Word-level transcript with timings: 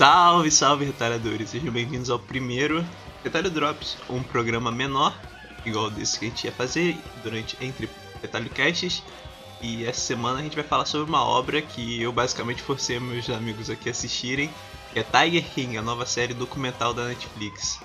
Salve, 0.00 0.50
salve, 0.50 0.86
retalhadores! 0.86 1.50
Sejam 1.50 1.70
bem-vindos 1.70 2.08
ao 2.08 2.18
primeiro 2.18 2.82
Retalho 3.22 3.50
Drops, 3.50 3.98
um 4.08 4.22
programa 4.22 4.72
menor, 4.72 5.14
igual 5.66 5.90
desse 5.90 6.18
que 6.18 6.24
a 6.24 6.28
gente 6.30 6.44
ia 6.46 6.52
fazer 6.52 6.96
durante 7.22 7.54
entre 7.60 7.86
Retalho 8.22 8.48
Casts. 8.48 9.02
E 9.60 9.84
essa 9.84 10.00
semana 10.00 10.38
a 10.38 10.42
gente 10.42 10.54
vai 10.54 10.64
falar 10.64 10.86
sobre 10.86 11.06
uma 11.06 11.22
obra 11.22 11.60
que 11.60 12.00
eu 12.00 12.10
basicamente 12.12 12.62
forcei 12.62 12.98
meus 12.98 13.28
amigos 13.28 13.68
aqui 13.68 13.90
assistirem, 13.90 14.48
que 14.90 15.00
é 15.00 15.02
Tiger 15.02 15.44
King, 15.50 15.76
a 15.76 15.82
nova 15.82 16.06
série 16.06 16.32
documental 16.32 16.94
da 16.94 17.04
Netflix. 17.04 17.78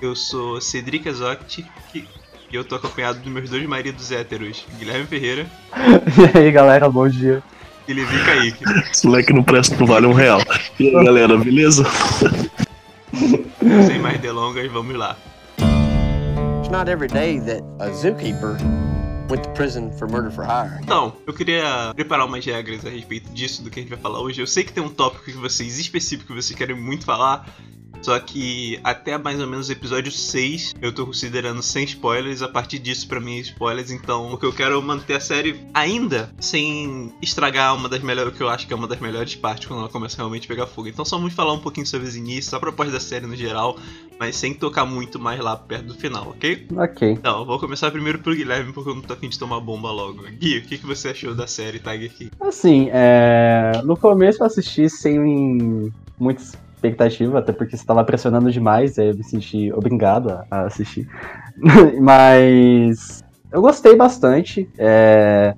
Eu 0.00 0.16
sou 0.16 0.62
Cedric 0.62 1.10
Azotti 1.10 1.70
e 1.94 2.08
eu 2.50 2.64
tô 2.64 2.76
acompanhado 2.76 3.18
dos 3.18 3.30
meus 3.30 3.50
dois 3.50 3.66
maridos 3.66 4.10
héteros, 4.10 4.64
Guilherme 4.78 5.04
Ferreira. 5.04 5.46
e 6.34 6.38
aí 6.38 6.50
galera, 6.50 6.88
bom 6.88 7.06
dia. 7.06 7.42
E 7.90 7.92
Levi 7.92 8.24
Kaique. 8.24 8.64
Esse 8.88 9.04
moleque 9.04 9.32
não 9.32 9.42
presta, 9.42 9.76
não 9.76 9.84
vale 9.84 10.06
um 10.06 10.12
real. 10.12 10.40
E 10.78 10.86
aí 10.86 11.04
galera, 11.04 11.36
beleza? 11.36 11.84
Sem 13.84 13.98
mais 13.98 14.20
delongas, 14.20 14.70
vamos 14.70 14.94
lá. 14.96 15.16
It's 16.60 16.70
not 16.70 16.88
every 16.88 17.08
day 17.08 17.40
that 17.40 17.64
a 17.80 17.90
zookeeper 17.90 18.56
went 19.28 19.42
to 19.42 19.50
prison 19.54 19.90
for 19.98 20.08
murder 20.08 20.30
for 20.30 20.44
hire. 20.44 20.78
Então, 20.84 21.16
eu 21.26 21.34
queria 21.34 21.92
preparar 21.96 22.26
umas 22.26 22.46
regras 22.46 22.86
a 22.86 22.90
respeito 22.90 23.28
disso, 23.32 23.64
do 23.64 23.70
que 23.70 23.80
a 23.80 23.82
gente 23.82 23.90
vai 23.90 23.98
falar 23.98 24.20
hoje. 24.20 24.40
Eu 24.40 24.46
sei 24.46 24.62
que 24.62 24.72
tem 24.72 24.84
um 24.84 24.88
tópico 24.88 25.24
que 25.24 25.32
vocês, 25.32 25.76
específico, 25.76 26.32
que 26.32 26.40
vocês 26.40 26.56
querem 26.56 26.76
muito 26.76 27.04
falar, 27.04 27.44
só 28.02 28.18
que 28.18 28.80
até 28.82 29.16
mais 29.18 29.40
ou 29.40 29.46
menos 29.46 29.68
o 29.68 29.72
episódio 29.72 30.10
6 30.10 30.74
eu 30.80 30.92
tô 30.92 31.06
considerando 31.06 31.62
sem 31.62 31.84
spoilers. 31.84 32.42
A 32.42 32.48
partir 32.48 32.78
disso, 32.78 33.06
pra 33.06 33.20
mim, 33.20 33.38
é 33.38 33.40
spoilers. 33.40 33.90
Então, 33.90 34.32
o 34.32 34.38
que 34.38 34.46
eu 34.46 34.52
quero 34.52 34.78
é 34.78 34.82
manter 34.82 35.14
a 35.14 35.20
série 35.20 35.60
ainda 35.74 36.30
sem 36.40 37.12
estragar 37.20 37.74
uma 37.74 37.88
das 37.88 38.00
melhores, 38.00 38.32
o 38.32 38.36
que 38.36 38.42
eu 38.42 38.48
acho 38.48 38.66
que 38.66 38.72
é 38.72 38.76
uma 38.76 38.88
das 38.88 39.00
melhores 39.00 39.34
partes 39.34 39.66
quando 39.66 39.80
ela 39.80 39.88
começa 39.88 40.16
realmente 40.16 40.46
a 40.46 40.48
pegar 40.48 40.66
fogo. 40.66 40.88
Então, 40.88 41.04
só 41.04 41.16
vamos 41.16 41.34
falar 41.34 41.52
um 41.52 41.58
pouquinho 41.58 41.86
sobre 41.86 42.08
os 42.08 42.16
inícios, 42.16 42.52
a 42.54 42.60
proposta 42.60 42.92
da 42.92 43.00
série 43.00 43.26
no 43.26 43.36
geral, 43.36 43.76
mas 44.18 44.36
sem 44.36 44.54
tocar 44.54 44.84
muito 44.84 45.18
mais 45.18 45.40
lá 45.40 45.56
perto 45.56 45.86
do 45.86 45.94
final, 45.94 46.28
ok? 46.28 46.66
Ok. 46.76 47.10
Então, 47.12 47.44
vou 47.44 47.58
começar 47.58 47.90
primeiro 47.90 48.18
pro 48.18 48.34
Guilherme, 48.34 48.72
porque 48.72 48.90
eu 48.90 48.94
não 48.94 49.02
tô 49.02 49.12
afim 49.12 49.28
de 49.28 49.38
tomar 49.38 49.60
bomba 49.60 49.90
logo. 49.90 50.22
Gui, 50.38 50.58
o 50.58 50.62
que, 50.62 50.78
que 50.78 50.86
você 50.86 51.08
achou 51.08 51.34
da 51.34 51.46
série 51.46 51.78
Tiger 51.78 52.12
King? 52.12 52.30
Assim, 52.40 52.88
é... 52.92 53.80
no 53.84 53.96
começo 53.96 54.42
eu 54.42 54.46
assisti 54.46 54.88
sem 54.88 55.92
muitas 56.18 56.56
expectativa, 56.80 57.38
até 57.38 57.52
porque 57.52 57.76
você 57.76 57.82
estava 57.82 58.02
pressionando 58.02 58.50
demais, 58.50 58.98
aí 58.98 59.08
eu 59.08 59.16
me 59.16 59.22
senti 59.22 59.70
obrigado 59.72 60.40
a, 60.50 60.62
assistir. 60.62 61.06
Mas 62.00 63.22
eu 63.52 63.60
gostei 63.60 63.94
bastante. 63.94 64.68
É, 64.78 65.54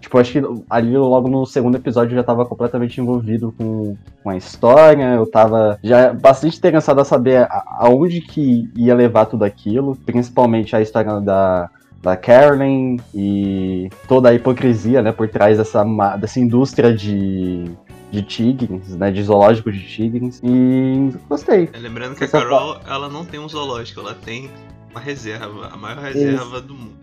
tipo, 0.00 0.18
acho 0.18 0.32
que 0.32 0.42
ali 0.68 0.96
logo 0.96 1.28
no 1.28 1.46
segundo 1.46 1.76
episódio 1.76 2.12
eu 2.12 2.16
já 2.16 2.20
estava 2.22 2.44
completamente 2.44 3.00
envolvido 3.00 3.54
com, 3.56 3.96
com 4.22 4.30
a 4.30 4.36
história. 4.36 5.14
Eu 5.14 5.24
estava 5.24 5.78
já 5.82 6.12
bastante 6.12 6.58
interessado 6.58 7.00
a 7.00 7.04
saber 7.04 7.46
aonde 7.78 8.20
que 8.20 8.68
ia 8.76 8.94
levar 8.94 9.26
tudo 9.26 9.44
aquilo, 9.44 9.96
principalmente 10.04 10.74
a 10.74 10.80
história 10.80 11.20
da, 11.20 11.70
da 12.02 12.16
Carolyn 12.16 12.96
e 13.14 13.88
toda 14.08 14.28
a 14.28 14.34
hipocrisia, 14.34 15.02
né, 15.02 15.12
por 15.12 15.28
trás 15.28 15.58
dessa, 15.58 15.84
dessa 16.16 16.40
indústria 16.40 16.94
de 16.94 17.70
de 18.14 18.22
tigres, 18.22 18.96
né? 18.96 19.10
De 19.10 19.22
zoológico 19.22 19.70
de 19.72 19.80
tigres. 19.80 20.40
E 20.42 21.12
gostei. 21.28 21.68
É, 21.72 21.78
lembrando 21.78 22.14
que 22.14 22.24
a 22.24 22.28
Carol, 22.28 22.80
ela 22.86 23.08
não 23.08 23.24
tem 23.24 23.40
um 23.40 23.48
zoológico, 23.48 24.00
ela 24.00 24.14
tem 24.14 24.50
uma 24.90 25.00
reserva, 25.00 25.68
a 25.72 25.76
maior 25.76 25.98
reserva 25.98 26.56
Isso. 26.58 26.60
do 26.62 26.74
mundo. 26.74 26.94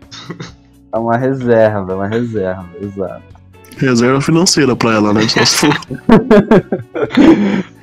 É 0.94 0.98
uma 0.98 1.16
reserva, 1.16 1.92
é 1.92 1.94
uma 1.94 2.06
reserva, 2.06 2.68
exato. 2.80 3.22
Reserva 3.78 4.20
financeira 4.20 4.76
pra 4.76 4.92
ela, 4.94 5.14
né? 5.14 5.26
Só 5.26 5.44
se 5.44 5.56
for. 5.56 5.80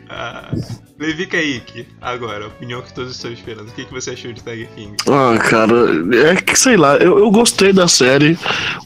ah. 0.10 0.52
Levi 1.00 1.26
Kaique, 1.28 1.88
agora, 2.02 2.44
a 2.44 2.48
opinião 2.48 2.82
que 2.82 2.94
todos 2.94 3.16
estão 3.16 3.32
esperando. 3.32 3.70
O 3.70 3.72
que, 3.72 3.86
que 3.86 3.94
você 3.94 4.12
achou 4.12 4.34
de 4.34 4.44
Tiger 4.44 4.68
King? 4.76 4.98
Ah, 5.08 5.38
cara, 5.38 5.74
é 6.14 6.36
que 6.36 6.60
sei 6.60 6.76
lá, 6.76 6.98
eu, 6.98 7.18
eu 7.20 7.32
gostei 7.32 7.72
da 7.72 7.88
série, 7.88 8.38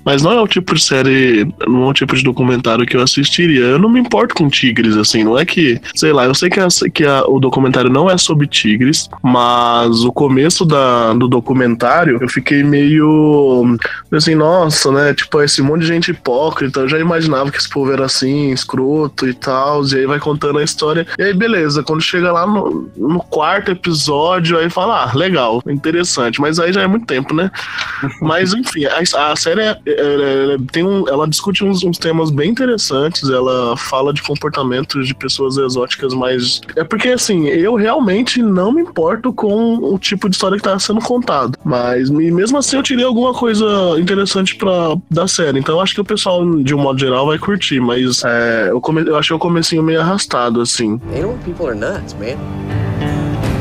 mas 0.06 0.22
não 0.22 0.32
é 0.32 0.40
o 0.40 0.48
tipo 0.48 0.76
de 0.76 0.82
série, 0.84 1.52
não 1.68 1.86
é 1.86 1.88
o 1.88 1.94
tipo 1.94 2.16
de 2.16 2.24
documentário 2.24 2.86
que 2.86 2.96
eu 2.96 3.02
assistiria. 3.02 3.62
Eu 3.62 3.80
não 3.80 3.90
me 3.90 4.00
importo 4.00 4.36
com 4.36 4.48
tigres, 4.48 4.96
assim, 4.96 5.24
não 5.24 5.40
é 5.40 5.44
que, 5.44 5.82
sei 5.96 6.14
lá, 6.14 6.26
eu 6.26 6.36
sei 6.36 6.52
que, 6.52 6.60
a, 6.60 6.68
que 6.94 7.04
a, 7.04 7.26
o 7.26 7.40
documentário 7.40 7.90
não 7.90 8.08
é 8.08 8.16
sobre 8.16 8.46
tigres, 8.46 9.10
mas 9.24 10.04
o 10.04 10.12
começo 10.14 10.66
da, 10.66 11.14
do 11.14 11.28
documentário 11.28 12.20
eu 12.22 12.30
fiquei 12.30 12.64
meio 12.64 13.76
assim, 14.12 14.36
nossa, 14.36 14.92
né? 14.92 15.16
Tipo, 15.16 15.42
esse 15.42 15.64
monte 15.64 15.82
de 15.82 15.88
gente 15.88 16.12
hipócrita, 16.12 16.82
eu 16.82 16.88
já 16.88 17.00
imaginava 17.00 17.50
que 17.50 17.58
esse 17.58 17.70
povo 17.70 17.92
era 17.92 18.06
assim, 18.06 18.52
escroto 18.52 19.28
e 19.28 19.34
tal, 19.34 19.84
e 19.88 19.96
aí 19.96 20.06
vai 20.06 20.20
contando 20.20 20.60
a 20.60 20.64
história. 20.64 21.08
E 21.18 21.24
aí, 21.24 21.34
beleza, 21.34 21.82
quando 21.82 22.03
chega 22.04 22.32
lá 22.32 22.46
no, 22.46 22.90
no, 22.96 23.20
quarto 23.20 23.72
episódio, 23.72 24.58
aí 24.58 24.70
fala, 24.70 25.04
ah, 25.04 25.18
legal, 25.18 25.62
interessante, 25.68 26.40
mas 26.40 26.60
aí 26.60 26.72
já 26.72 26.82
é 26.82 26.88
muito 26.88 27.06
tempo, 27.06 27.34
né? 27.34 27.50
mas 28.22 28.54
enfim, 28.54 28.86
a, 28.86 29.32
a 29.32 29.36
série 29.36 29.62
é, 29.62 29.72
é, 29.72 29.76
é, 29.88 30.58
tem 30.72 30.84
um, 30.84 31.08
ela 31.08 31.28
discute 31.28 31.64
uns, 31.64 31.84
uns, 31.84 31.98
temas 31.98 32.30
bem 32.30 32.50
interessantes, 32.52 33.30
ela 33.30 33.78
fala 33.78 34.14
de 34.14 34.22
comportamentos 34.22 35.08
de 35.08 35.16
pessoas 35.16 35.58
exóticas, 35.58 36.14
mas 36.14 36.62
é 36.76 36.84
porque 36.84 37.10
assim, 37.10 37.48
eu 37.48 37.76
realmente 37.76 38.42
não 38.42 38.72
me 38.72 38.82
importo 38.82 39.32
com 39.32 39.78
o 39.78 39.98
tipo 39.98 40.28
de 40.30 40.36
história 40.36 40.58
que 40.58 40.64
tá 40.64 40.78
sendo 40.80 41.02
contado, 41.02 41.58
mas 41.64 42.10
mesmo 42.10 42.58
assim 42.58 42.78
eu 42.78 42.84
tirei 42.84 43.06
alguma 43.06 43.34
coisa 43.34 43.66
interessante 44.00 44.56
pra, 44.56 44.96
da 45.10 45.28
série, 45.28 45.60
então 45.60 45.76
eu 45.76 45.82
acho 45.82 45.94
que 45.94 46.02
o 46.02 46.06
pessoal, 46.06 46.46
de 46.60 46.76
um 46.76 46.80
modo 46.80 47.00
geral, 47.00 47.28
vai 47.28 47.38
curtir, 47.38 47.80
mas 47.80 48.24
é, 48.26 48.68
eu, 48.70 48.82
come, 48.82 49.02
eu 49.08 49.16
achei 49.16 49.36
o 49.36 49.40
comecinho 49.40 49.84
meio 49.84 50.02
arrastado, 50.02 50.62
assim. 50.62 51.00
people 51.44 51.68
are 51.68 51.76
nuts, 51.76 51.93
man. 52.20 52.38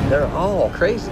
They're 0.09 0.28
all 0.34 0.70
crazy. 0.70 1.10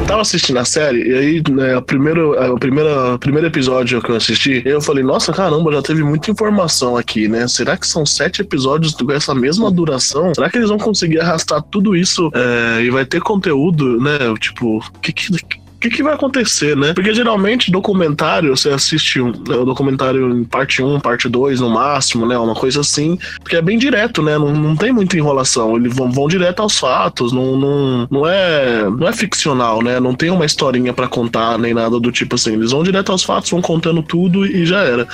Eu 0.00 0.06
tava 0.06 0.22
assistindo 0.22 0.58
a 0.58 0.64
série, 0.64 1.06
e 1.06 1.14
aí, 1.14 1.42
né, 1.50 1.76
o 1.76 1.82
primeiro, 1.82 2.32
o 2.54 2.58
primeiro, 2.58 3.18
primeiro 3.18 3.46
episódio 3.46 4.00
que 4.00 4.10
eu 4.10 4.16
assisti, 4.16 4.62
eu 4.64 4.80
falei, 4.80 5.04
nossa, 5.04 5.32
caramba, 5.32 5.70
já 5.72 5.82
teve 5.82 6.02
muita 6.02 6.30
informação 6.30 6.96
aqui, 6.96 7.28
né? 7.28 7.46
Será 7.46 7.76
que 7.76 7.86
são 7.86 8.06
sete 8.06 8.40
episódios 8.40 8.94
com 8.94 9.12
essa 9.12 9.34
mesma 9.34 9.70
duração? 9.70 10.32
Será 10.34 10.48
que 10.48 10.56
eles 10.56 10.70
vão 10.70 10.78
conseguir 10.78 11.20
arrastar 11.20 11.62
tudo 11.62 11.94
isso 11.94 12.30
é, 12.34 12.82
e 12.84 12.90
vai 12.90 13.04
ter 13.04 13.20
conteúdo, 13.20 14.00
né? 14.00 14.18
Tipo, 14.40 14.82
que, 15.02 15.12
que, 15.12 15.30
o 15.78 15.80
que, 15.80 15.90
que, 15.90 16.02
vai 16.02 16.12
acontecer, 16.12 16.76
né? 16.76 16.92
Porque 16.92 17.14
geralmente 17.14 17.70
documentário, 17.70 18.56
você 18.56 18.68
assiste 18.70 19.20
um, 19.20 19.30
né, 19.30 19.54
o 19.54 19.64
documentário 19.64 20.36
em 20.36 20.42
parte 20.42 20.82
1, 20.82 20.98
parte 20.98 21.28
2 21.28 21.60
no 21.60 21.70
máximo, 21.70 22.26
né? 22.26 22.36
Uma 22.36 22.54
coisa 22.54 22.80
assim, 22.80 23.16
porque 23.38 23.54
é 23.54 23.62
bem 23.62 23.78
direto, 23.78 24.20
né? 24.20 24.36
Não, 24.36 24.52
não 24.52 24.74
tem 24.74 24.90
muita 24.90 25.16
enrolação. 25.16 25.76
Eles 25.76 25.94
vão, 25.94 26.10
vão 26.10 26.26
direto 26.26 26.62
aos 26.62 26.76
fatos, 26.76 27.32
não, 27.32 27.56
não, 27.56 28.08
não, 28.10 28.26
é, 28.26 28.90
não 28.90 29.06
é 29.06 29.12
ficcional, 29.12 29.80
né? 29.80 30.00
Não 30.00 30.16
tem 30.16 30.30
uma 30.30 30.44
historinha 30.44 30.92
para 30.92 31.06
contar, 31.06 31.56
nem 31.56 31.72
nada 31.72 32.00
do 32.00 32.10
tipo 32.10 32.34
assim. 32.34 32.54
Eles 32.54 32.72
vão 32.72 32.82
direto 32.82 33.12
aos 33.12 33.22
fatos, 33.22 33.48
vão 33.48 33.62
contando 33.62 34.02
tudo 34.02 34.44
e 34.44 34.66
já 34.66 34.80
era. 34.80 35.06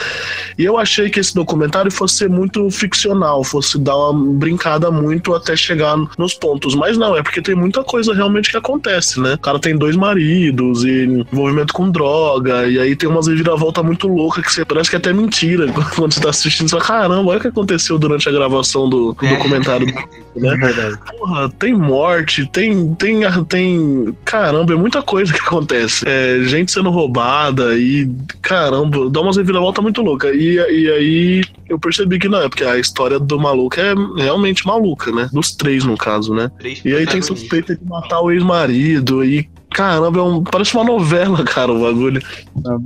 E 0.57 0.65
eu 0.65 0.79
achei 0.79 1.11
que 1.11 1.21
esse 1.21 1.35
documentário 1.35 1.93
fosse 1.93 2.17
ser 2.17 2.31
muito 2.31 2.71
ficcional, 2.71 3.45
fosse 3.45 3.79
dar 3.79 3.97
uma 3.97 4.35
brincada 4.39 4.91
muito 4.91 5.35
até 5.35 5.55
chegar 5.55 5.95
nos 6.17 6.33
pontos. 6.33 6.75
Mas 6.75 6.97
não, 6.97 7.15
é 7.15 7.23
porque 7.23 7.43
tem 7.43 7.55
muita 7.55 7.85
coisa 7.85 8.15
realmente 8.15 8.51
que 8.51 8.57
acontece, 8.57 9.21
né? 9.21 9.35
O 9.35 9.39
cara 9.39 9.59
tem 9.59 9.77
dois 9.77 9.95
maridos 9.95 10.54
e 10.85 11.05
envolvimento 11.05 11.73
com 11.73 11.91
droga, 11.91 12.67
e 12.67 12.79
aí 12.79 12.97
tem 12.97 13.09
umas 13.09 13.27
reviravolta 13.27 13.83
muito 13.83 14.07
louca 14.07 14.43
que 14.43 14.53
você 14.53 14.65
parece 14.65 14.91
que 14.91 14.97
é 14.97 14.99
até 14.99 15.13
mentira 15.13 15.67
quando 15.95 16.13
você 16.13 16.21
tá 16.21 16.31
assistindo. 16.31 16.69
Você 16.69 16.79
fala, 16.79 16.85
caramba, 16.85 17.31
olha 17.31 17.39
o 17.39 17.41
que 17.41 17.49
aconteceu 17.49 17.99
durante 17.99 18.29
a 18.29 18.33
gravação 18.33 18.89
do, 18.89 19.13
do 19.13 19.27
é. 19.27 19.37
documentário. 19.37 19.87
Né? 20.35 20.53
É 20.53 21.13
Porra, 21.17 21.49
tem 21.49 21.73
morte, 21.73 22.45
tem, 22.51 22.93
tem, 22.97 23.23
tem. 23.45 24.17
Caramba, 24.25 24.73
é 24.73 24.77
muita 24.77 25.01
coisa 25.01 25.33
que 25.33 25.39
acontece. 25.39 26.05
É, 26.09 26.43
gente 26.43 26.73
sendo 26.73 26.91
roubada 26.91 27.79
e. 27.79 28.11
Caramba, 28.43 29.09
dá 29.11 29.21
umas 29.21 29.37
reviravolta 29.37 29.81
muito 29.81 30.03
louca. 30.03 30.35
E, 30.35 30.57
e 30.57 30.91
aí 30.91 31.45
eu 31.69 31.79
percebi 31.79 32.19
que 32.19 32.29
não 32.29 32.41
é, 32.41 32.49
porque 32.49 32.65
a 32.65 32.79
história 32.79 33.19
do 33.19 33.39
maluco 33.39 33.79
é 33.79 33.95
realmente 34.17 34.67
maluca, 34.67 35.13
né? 35.13 35.29
Dos 35.33 35.55
três, 35.55 35.85
no 35.85 35.97
caso, 35.97 36.35
né? 36.35 36.51
Três 36.59 36.83
e 36.85 36.95
aí 36.95 37.07
tem 37.07 37.23
suspeita 37.23 37.77
de 37.77 37.85
matar 37.85 38.21
o 38.21 38.31
ex-marido 38.31 39.25
e 39.25 39.49
Caramba, 39.75 40.21
é 40.21 40.23
um, 40.23 40.45
parece 40.45 40.73
uma 40.77 40.85
novela, 40.85 41.43
cara, 41.45 41.73
o 41.73 41.81
bagulho. 41.81 42.23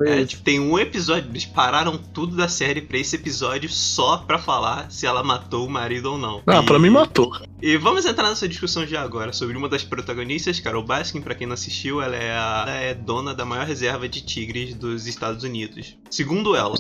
É, 0.07 0.25
tipo, 0.25 0.43
tem 0.43 0.59
um 0.59 0.79
episódio, 0.79 1.31
eles 1.31 1.45
pararam 1.45 1.99
tudo 1.99 2.35
da 2.35 2.49
série 2.49 2.81
pra 2.81 2.97
esse 2.97 3.15
episódio 3.15 3.69
só 3.69 4.17
pra 4.17 4.39
falar 4.39 4.91
se 4.91 5.07
ela 5.07 5.23
matou 5.23 5.67
o 5.67 5.71
marido 5.71 6.13
ou 6.13 6.19
não. 6.19 6.43
Ah, 6.47 6.63
e, 6.63 6.67
pra 6.67 6.79
mim 6.79 6.89
matou. 6.89 7.31
E 7.61 7.77
vamos 7.77 8.07
entrar 8.07 8.31
nessa 8.31 8.49
discussão 8.49 8.87
já 8.87 9.03
agora 9.03 9.35
sobre 9.35 9.55
uma 9.55 9.69
das 9.69 9.85
protagonistas, 9.85 10.61
Carol 10.61 10.83
Baskin, 10.83 11.21
pra 11.21 11.35
quem 11.35 11.47
não 11.47 11.53
assistiu, 11.53 12.01
ela 12.01 12.17
é, 12.17 12.33
a, 12.33 12.65
ela 12.67 12.77
é 12.77 12.95
dona 12.95 13.35
da 13.35 13.45
maior 13.45 13.67
reserva 13.67 14.09
de 14.09 14.23
tigres 14.23 14.75
dos 14.75 15.07
Estados 15.07 15.45
Unidos. 15.45 15.95
Segundo 16.11 16.57
ela. 16.57 16.75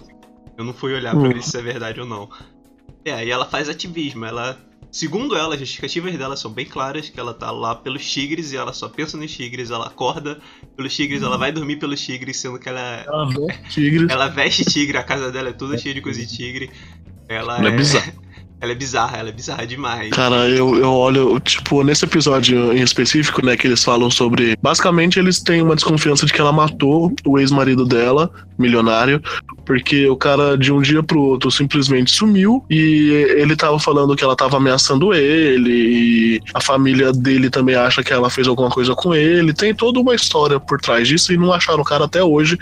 Eu 0.56 0.64
não 0.64 0.72
fui 0.72 0.92
olhar 0.92 1.14
pra 1.14 1.28
ver 1.28 1.42
se 1.42 1.50
isso 1.50 1.58
é 1.58 1.62
verdade 1.62 2.00
ou 2.00 2.06
não. 2.06 2.28
É, 3.04 3.24
e 3.24 3.30
ela 3.30 3.44
faz 3.44 3.68
ativismo, 3.68 4.24
ela 4.24 4.58
Segundo 4.90 5.36
ela, 5.36 5.54
as 5.54 5.60
justificativas 5.60 6.16
dela 6.16 6.36
são 6.36 6.50
bem 6.50 6.64
claras, 6.64 7.10
que 7.10 7.20
ela 7.20 7.34
tá 7.34 7.50
lá 7.50 7.74
pelos 7.74 8.10
tigres 8.10 8.52
e 8.52 8.56
ela 8.56 8.72
só 8.72 8.88
pensa 8.88 9.16
nos 9.16 9.30
tigres, 9.30 9.70
ela 9.70 9.86
acorda 9.86 10.40
pelos 10.76 10.94
tigres, 10.94 11.22
ela 11.22 11.36
vai 11.36 11.52
dormir 11.52 11.76
pelos 11.76 12.00
tigres, 12.00 12.38
sendo 12.38 12.58
que 12.58 12.68
ela 12.68 13.04
ela 13.06 13.26
veste 13.26 13.68
tigre, 13.68 14.06
ela 14.10 14.28
veste 14.28 14.64
tigre 14.64 14.96
a 14.96 15.02
casa 15.02 15.30
dela 15.30 15.50
é 15.50 15.52
toda 15.52 15.76
cheia 15.76 15.94
de 15.94 16.00
coisa 16.00 16.18
de 16.18 16.34
tigre. 16.34 16.70
Ela 17.28 17.62
é, 17.62 17.68
é 17.68 17.70
bizarro. 17.70 18.27
Ela 18.60 18.72
é 18.72 18.74
bizarra, 18.74 19.18
ela 19.18 19.28
é 19.28 19.32
bizarra 19.32 19.66
demais. 19.66 20.10
Cara, 20.10 20.48
eu, 20.48 20.76
eu 20.76 20.90
olho, 20.90 21.38
tipo, 21.40 21.82
nesse 21.84 22.04
episódio 22.04 22.72
em 22.72 22.82
específico, 22.82 23.44
né, 23.44 23.56
que 23.56 23.66
eles 23.66 23.84
falam 23.84 24.10
sobre. 24.10 24.56
Basicamente, 24.60 25.18
eles 25.18 25.40
têm 25.40 25.62
uma 25.62 25.74
desconfiança 25.74 26.26
de 26.26 26.32
que 26.32 26.40
ela 26.40 26.52
matou 26.52 27.12
o 27.24 27.38
ex-marido 27.38 27.84
dela, 27.84 28.30
milionário, 28.58 29.22
porque 29.64 30.08
o 30.08 30.16
cara 30.16 30.56
de 30.56 30.72
um 30.72 30.80
dia 30.80 31.02
pro 31.02 31.20
outro 31.20 31.50
simplesmente 31.50 32.10
sumiu 32.10 32.64
e 32.68 33.10
ele 33.36 33.54
tava 33.54 33.78
falando 33.78 34.16
que 34.16 34.24
ela 34.24 34.34
tava 34.34 34.56
ameaçando 34.56 35.14
ele 35.14 35.70
e 35.70 36.40
a 36.54 36.60
família 36.60 37.12
dele 37.12 37.48
também 37.50 37.76
acha 37.76 38.02
que 38.02 38.12
ela 38.12 38.28
fez 38.30 38.48
alguma 38.48 38.70
coisa 38.70 38.94
com 38.94 39.14
ele. 39.14 39.52
Tem 39.52 39.74
toda 39.74 40.00
uma 40.00 40.14
história 40.14 40.58
por 40.58 40.80
trás 40.80 41.06
disso 41.06 41.32
e 41.32 41.36
não 41.36 41.52
acharam 41.52 41.80
o 41.80 41.84
cara 41.84 42.06
até 42.06 42.24
hoje 42.24 42.58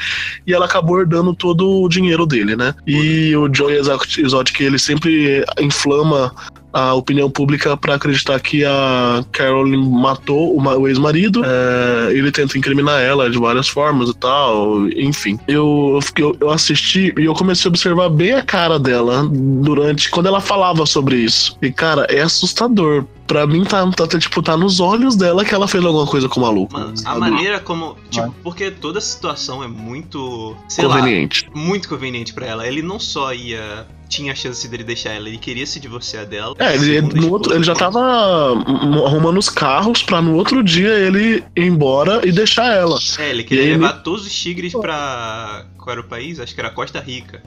e 0.47 0.53
ela 0.53 0.67
acabou 0.67 1.01
herdando 1.01 1.33
todo 1.33 1.83
o 1.83 1.89
dinheiro 1.89 2.27
dele, 2.27 2.57
né? 2.57 2.75
E 2.87 3.35
o 3.37 3.49
Joey 3.53 3.79
Exotic, 3.79 4.61
ele 4.61 4.79
sempre 4.79 5.45
inflama 5.87 6.35
a 6.73 6.93
opinião 6.93 7.31
pública 7.31 7.75
para 7.75 7.95
acreditar 7.95 8.39
que 8.39 8.63
a 8.63 9.25
Carolyn 9.33 9.83
matou 9.89 10.61
o, 10.61 10.89
ex-marido. 10.89 11.43
É, 11.43 12.13
ele 12.13 12.31
tenta 12.31 12.59
incriminar 12.59 13.01
ela 13.01 13.31
de 13.31 13.39
várias 13.39 13.67
formas 13.67 14.11
e 14.11 14.15
tal. 14.15 14.87
Enfim, 14.91 15.39
eu, 15.49 15.99
eu, 16.19 16.37
eu 16.39 16.51
assisti 16.51 17.15
e 17.17 17.25
eu 17.25 17.33
comecei 17.33 17.69
a 17.69 17.71
observar 17.71 18.11
bem 18.11 18.35
a 18.35 18.43
cara 18.43 18.79
dela 18.79 19.27
durante 19.27 20.11
quando 20.11 20.27
ela 20.27 20.41
falava 20.41 20.85
sobre 20.85 21.17
isso. 21.17 21.57
E 21.63 21.73
cara, 21.73 22.07
é 22.11 22.21
assustador 22.21 23.07
pra 23.27 23.47
mim 23.47 23.65
tá, 23.65 23.85
tá, 23.91 24.07
tipo, 24.07 24.43
tá 24.43 24.57
nos 24.57 24.79
olhos 24.79 25.17
dela 25.17 25.45
que 25.45 25.55
ela 25.55 25.67
fez 25.67 25.85
alguma 25.85 26.07
coisa 26.07 26.29
com 26.29 26.41
o 26.41 26.43
maluco. 26.43 26.73
Mano, 26.73 26.95
a 27.05 27.19
maneira 27.19 27.59
como. 27.59 27.97
Tipo, 28.11 28.33
porque 28.43 28.71
toda 28.71 28.99
a 28.99 29.03
situação 29.03 29.65
é 29.65 29.69
muito. 29.69 30.55
conveniente. 30.77 31.49
Lá, 31.53 31.61
muito 31.61 31.89
conveniente 31.89 32.33
para 32.33 32.47
ela. 32.47 32.67
Ele 32.67 32.83
não 32.83 33.01
só 33.01 33.33
ia 33.33 33.87
tinha 34.09 34.33
a 34.33 34.35
chance 34.35 34.67
dele 34.69 34.85
deixar 34.85 35.11
ela, 35.11 35.29
ele 35.29 35.39
queria 35.39 35.67
se 35.67 35.79
divorciar 35.81 36.27
dela. 36.27 36.55
É, 36.59 36.75
ele, 36.75 37.01
no 37.01 37.31
outro, 37.31 37.55
ele 37.55 37.65
já 37.65 37.75
tava 37.75 38.01
arrumando 38.01 39.39
os 39.39 39.49
carros 39.49 40.03
pra 40.03 40.23
no 40.23 40.35
outro 40.35 40.63
dia 40.63 40.91
ele 40.99 41.45
ir 41.55 41.63
embora 41.63 42.27
e 42.27 42.33
deixar 42.33 42.73
ela. 42.73 42.99
É, 43.19 43.31
ele 43.31 43.45
queria 43.45 43.73
levar 43.73 43.95
ele... 43.95 44.03
todos 44.03 44.27
os 44.27 44.35
tigres 44.35 44.73
pra. 44.73 45.67
Qual 45.77 45.93
era 45.93 46.01
o 46.01 46.05
país? 46.05 46.41
Acho 46.41 46.55
que 46.55 46.61
era 46.61 46.71
Costa 46.71 47.01
Rica. 47.01 47.43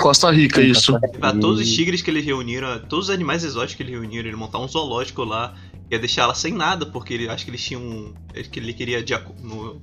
Costa 0.00 0.30
Rica, 0.30 0.60
isso. 0.60 0.98
Levar 1.12 1.32
todos 1.34 1.60
os 1.60 1.72
tigres 1.72 2.02
que 2.02 2.10
eles 2.10 2.24
reuniram, 2.24 2.78
todos 2.88 3.08
os 3.08 3.14
animais 3.14 3.44
exóticos 3.44 3.76
que 3.76 3.82
eles 3.82 3.92
reuniram, 3.92 4.28
ele 4.28 4.36
montar 4.36 4.58
um 4.58 4.68
zoológico 4.68 5.24
lá, 5.24 5.54
ia 5.90 5.98
deixar 5.98 6.22
ela 6.22 6.34
sem 6.34 6.52
nada, 6.52 6.86
porque 6.86 7.14
ele 7.14 7.28
acho 7.28 7.44
que 7.44 7.50
eles 7.50 7.62
tinham. 7.62 8.12
que 8.50 8.58
ele 8.58 8.72
queria. 8.72 9.04
No, 9.42 9.80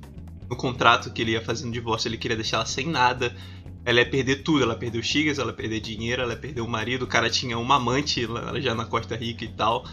no 0.48 0.56
contrato 0.56 1.10
que 1.10 1.22
ele 1.22 1.32
ia 1.32 1.40
fazer 1.40 1.64
no 1.64 1.72
divórcio, 1.72 2.08
ele 2.08 2.18
queria 2.18 2.36
deixar 2.36 2.58
ela 2.58 2.66
sem 2.66 2.86
nada 2.86 3.34
ela 3.84 4.00
ia 4.00 4.08
perder 4.08 4.42
tudo. 4.42 4.62
Ela 4.62 4.74
perdeu 4.74 5.02
Chigas, 5.02 5.38
ela 5.38 5.50
ia 5.50 5.56
perder 5.56 5.80
dinheiro, 5.80 6.22
ela 6.22 6.32
ia 6.32 6.38
perder 6.38 6.60
o 6.60 6.68
marido. 6.68 7.02
O 7.02 7.08
cara 7.08 7.28
tinha 7.28 7.58
uma 7.58 7.76
amante 7.76 8.26
já 8.60 8.74
na 8.74 8.84
Costa 8.84 9.16
Rica 9.16 9.44
e 9.44 9.48
tal. 9.48 9.84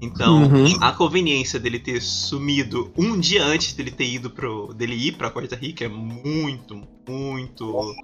Então, 0.00 0.42
uhum. 0.42 0.76
a 0.80 0.92
conveniência 0.92 1.58
dele 1.58 1.78
ter 1.78 2.00
sumido 2.02 2.92
um 2.96 3.18
dia 3.18 3.44
antes 3.44 3.72
dele 3.72 3.90
ter 3.90 4.06
ido 4.06 4.28
pro. 4.28 4.74
dele 4.74 4.94
ir 4.94 5.12
pra 5.12 5.30
Costa 5.30 5.56
Rica 5.56 5.84
é 5.84 5.88
muito, 5.88 6.82
muito. 7.08 7.94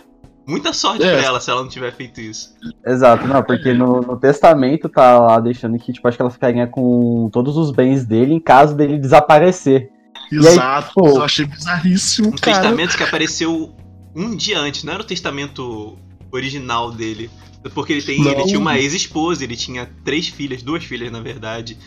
Muita 0.47 0.73
sorte 0.73 1.05
é. 1.05 1.19
pra 1.19 1.25
ela 1.25 1.41
se 1.41 1.51
ela 1.51 1.63
não 1.63 1.69
tiver 1.69 1.93
feito 1.93 2.21
isso. 2.21 2.55
Exato, 2.85 3.29
não, 3.29 3.45
porque 3.45 3.73
no, 3.73 4.01
no, 4.01 4.17
testamento 4.17 4.89
tá 4.89 5.19
lá 5.19 5.39
deixando 5.39 5.79
que, 5.79 5.93
tipo, 5.93 6.09
acho 6.09 6.17
que 6.17 6.23
ela 6.23 6.33
ficaria 6.33 6.67
com 6.67 7.31
todos 7.33 7.57
os 7.57 7.71
bens 7.71 8.05
dele 8.05 8.35
em 8.35 8.41
caso 8.41 8.75
dele 8.75 8.99
desaparecer. 8.99 9.91
Exato, 10.33 10.89
aí, 10.89 10.95
pô, 10.95 11.19
eu 11.19 11.23
achei 11.23 11.47
bizarríssimo. 11.47 12.29
Um 12.29 12.33
cara. 12.33 12.61
testamento 12.61 12.97
que 12.97 13.03
apareceu 13.05 13.73
um 14.15 14.35
dia 14.35 14.59
antes, 14.59 14.85
não 14.85 14.93
era 14.93 15.03
o 15.03 15.07
testamento 15.07 15.99
original 16.31 16.91
dele. 16.91 17.31
Porque 17.75 17.93
ele, 17.93 18.03
tem, 18.03 18.27
ele 18.27 18.45
tinha 18.45 18.59
uma 18.59 18.79
ex-esposa, 18.79 19.45
ele 19.45 19.57
tinha 19.57 19.87
três 20.05 20.29
filhas, 20.29 20.63
duas 20.63 20.85
filhas 20.85 21.13
na 21.13 21.21
verdade, 21.21 21.79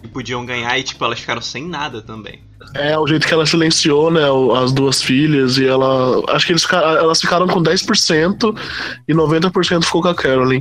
que 0.00 0.06
podiam 0.06 0.46
ganhar 0.46 0.78
e 0.78 0.82
tipo, 0.84 1.04
elas 1.04 1.18
ficaram 1.18 1.42
sem 1.42 1.66
nada 1.66 2.00
também. 2.00 2.40
É, 2.74 2.98
o 2.98 3.06
jeito 3.06 3.26
que 3.26 3.32
ela 3.32 3.46
silenciou, 3.46 4.10
né, 4.10 4.22
as 4.60 4.72
duas 4.72 5.00
filhas, 5.00 5.58
e 5.58 5.66
ela. 5.66 6.22
Acho 6.28 6.46
que 6.46 6.52
eles, 6.52 6.66
elas 6.72 7.20
ficaram 7.20 7.46
com 7.46 7.62
10% 7.62 8.56
e 9.06 9.14
90% 9.14 9.84
ficou 9.84 10.02
com 10.02 10.08
a 10.08 10.14
Carolyn. 10.14 10.60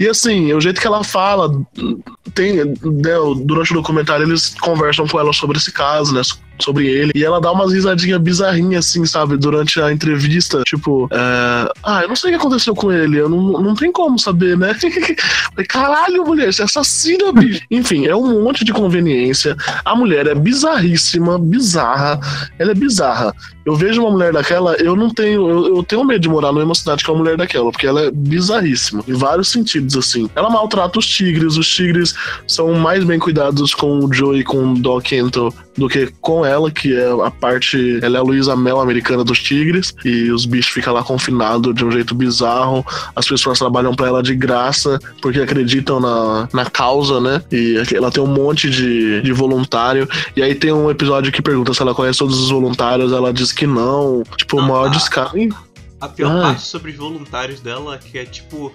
E 0.00 0.08
assim, 0.08 0.52
o 0.54 0.60
jeito 0.60 0.80
que 0.80 0.86
ela 0.86 1.04
fala, 1.04 1.50
tem. 2.34 2.54
Né, 2.54 2.74
durante 3.44 3.72
o 3.72 3.74
documentário, 3.74 4.26
eles 4.26 4.54
conversam 4.60 5.06
com 5.06 5.20
ela 5.20 5.32
sobre 5.32 5.58
esse 5.58 5.72
caso, 5.72 6.14
né? 6.14 6.22
sobre 6.58 6.86
ele. 6.86 7.12
E 7.14 7.22
ela 7.22 7.38
dá 7.38 7.52
umas 7.52 7.70
risadinhas 7.70 8.18
bizarrinhas, 8.18 8.86
assim, 8.86 9.04
sabe? 9.04 9.36
Durante 9.36 9.78
a 9.78 9.92
entrevista. 9.92 10.62
Tipo, 10.62 11.06
é... 11.12 11.70
ah, 11.84 12.00
eu 12.00 12.08
não 12.08 12.16
sei 12.16 12.30
o 12.30 12.32
que 12.32 12.40
aconteceu 12.40 12.74
com 12.74 12.90
ele. 12.90 13.18
Eu 13.18 13.28
não, 13.28 13.60
não 13.60 13.74
tem 13.74 13.92
como 13.92 14.18
saber, 14.18 14.56
né? 14.56 14.74
Caralho, 15.68 16.24
mulher, 16.24 16.50
você 16.50 16.62
é 16.62 16.64
assassina, 16.64 17.30
bicho. 17.30 17.60
Enfim, 17.70 18.06
é 18.06 18.16
um 18.16 18.42
monte 18.42 18.64
de 18.64 18.72
conveniência. 18.72 19.54
A 19.84 19.94
mulher 19.94 20.26
é 20.26 20.34
bizarríssima 20.34 21.05
uma 21.14 21.38
bizarra. 21.38 22.20
Ela 22.58 22.72
é 22.72 22.74
bizarra. 22.74 23.34
Eu 23.66 23.74
vejo 23.74 24.00
uma 24.00 24.12
mulher 24.12 24.32
daquela, 24.32 24.76
eu 24.76 24.94
não 24.94 25.10
tenho. 25.10 25.50
Eu, 25.50 25.76
eu, 25.76 25.82
tenho 25.82 26.04
medo 26.04 26.20
de 26.20 26.28
morar 26.28 26.52
mesma 26.52 26.72
cidade 26.72 27.02
que 27.02 27.10
uma 27.10 27.18
mulher 27.18 27.36
daquela, 27.36 27.72
porque 27.72 27.86
ela 27.86 28.00
é 28.02 28.10
bizarríssima. 28.12 29.02
Em 29.08 29.14
vários 29.14 29.48
sentidos, 29.48 29.96
assim. 29.96 30.30
Ela 30.36 30.48
maltrata 30.48 31.00
os 31.00 31.06
tigres. 31.06 31.56
Os 31.56 31.68
tigres 31.68 32.14
são 32.46 32.72
mais 32.74 33.02
bem 33.02 33.18
cuidados 33.18 33.74
com 33.74 33.98
o 33.98 34.12
Joey 34.12 34.40
e 34.40 34.44
com 34.44 34.72
o 34.72 34.78
Doc 34.78 35.10
Ento 35.10 35.52
do 35.76 35.88
que 35.88 36.10
com 36.20 36.44
ela, 36.44 36.70
que 36.70 36.96
é 36.96 37.10
a 37.10 37.30
parte. 37.30 37.98
Ela 38.02 38.18
é 38.18 38.20
a 38.20 38.22
Luísa 38.22 38.56
Mel 38.56 38.80
americana 38.80 39.24
dos 39.24 39.40
tigres. 39.40 39.92
E 40.04 40.30
os 40.30 40.46
bichos 40.46 40.72
ficam 40.72 40.94
lá 40.94 41.02
confinados 41.02 41.74
de 41.74 41.84
um 41.84 41.90
jeito 41.90 42.14
bizarro. 42.14 42.86
As 43.14 43.26
pessoas 43.26 43.58
trabalham 43.58 43.94
para 43.94 44.06
ela 44.06 44.22
de 44.22 44.34
graça, 44.34 44.98
porque 45.20 45.40
acreditam 45.40 45.98
na, 45.98 46.48
na 46.52 46.64
causa, 46.66 47.20
né? 47.20 47.42
E 47.50 47.82
ela 47.92 48.10
tem 48.10 48.22
um 48.22 48.28
monte 48.28 48.70
de, 48.70 49.20
de 49.22 49.32
voluntário. 49.32 50.08
E 50.36 50.42
aí 50.42 50.54
tem 50.54 50.72
um 50.72 50.88
episódio 50.88 51.32
que 51.32 51.42
pergunta 51.42 51.74
se 51.74 51.82
ela 51.82 51.94
conhece 51.94 52.20
todos 52.20 52.38
os 52.38 52.50
voluntários. 52.50 53.12
Ela 53.12 53.32
diz 53.32 53.52
que 53.56 53.66
não. 53.66 54.22
Tipo, 54.36 54.58
o 54.58 54.62
maior 54.62 54.90
descarga. 54.90 55.56
A 56.00 56.08
pior 56.08 56.36
ah. 56.36 56.42
parte 56.42 56.62
sobre 56.62 56.90
os 56.90 56.96
voluntários 56.96 57.60
dela, 57.60 57.98
que 57.98 58.18
é 58.18 58.24
tipo, 58.24 58.72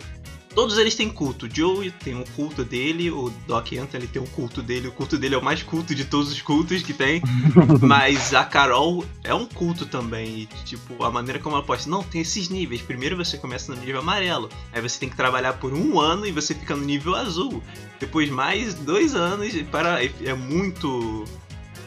Todos 0.53 0.77
eles 0.77 0.95
têm 0.95 1.09
culto. 1.09 1.45
O 1.45 1.49
Joe 1.49 1.91
tem 1.91 2.13
um 2.13 2.23
culto 2.23 2.63
dele, 2.63 3.09
o 3.09 3.31
Doc 3.47 3.71
Anthony 3.73 4.05
tem 4.07 4.21
um 4.21 4.25
culto 4.25 4.61
dele. 4.61 4.89
O 4.89 4.91
culto 4.91 5.17
dele 5.17 5.35
é 5.35 5.37
o 5.37 5.43
mais 5.43 5.63
culto 5.63 5.95
de 5.95 6.03
todos 6.03 6.31
os 6.31 6.41
cultos 6.41 6.83
que 6.83 6.93
tem. 6.93 7.21
Mas 7.81 8.33
a 8.33 8.43
Carol 8.43 9.05
é 9.23 9.33
um 9.33 9.45
culto 9.45 9.85
também. 9.85 10.41
E, 10.41 10.45
tipo, 10.65 11.03
a 11.03 11.09
maneira 11.09 11.39
como 11.39 11.55
ela 11.55 11.63
posta. 11.63 11.89
Não, 11.89 12.03
tem 12.03 12.21
esses 12.21 12.49
níveis. 12.49 12.81
Primeiro 12.81 13.15
você 13.15 13.37
começa 13.37 13.73
no 13.73 13.79
nível 13.79 14.01
amarelo. 14.01 14.49
Aí 14.73 14.81
você 14.81 14.99
tem 14.99 15.09
que 15.09 15.15
trabalhar 15.15 15.53
por 15.53 15.73
um 15.73 15.99
ano 15.99 16.25
e 16.25 16.31
você 16.31 16.53
fica 16.53 16.75
no 16.75 16.83
nível 16.83 17.15
azul. 17.15 17.63
Depois 17.99 18.29
mais 18.29 18.73
dois 18.73 19.15
anos 19.15 19.53
para. 19.71 20.03
É 20.03 20.33
muito. 20.33 21.23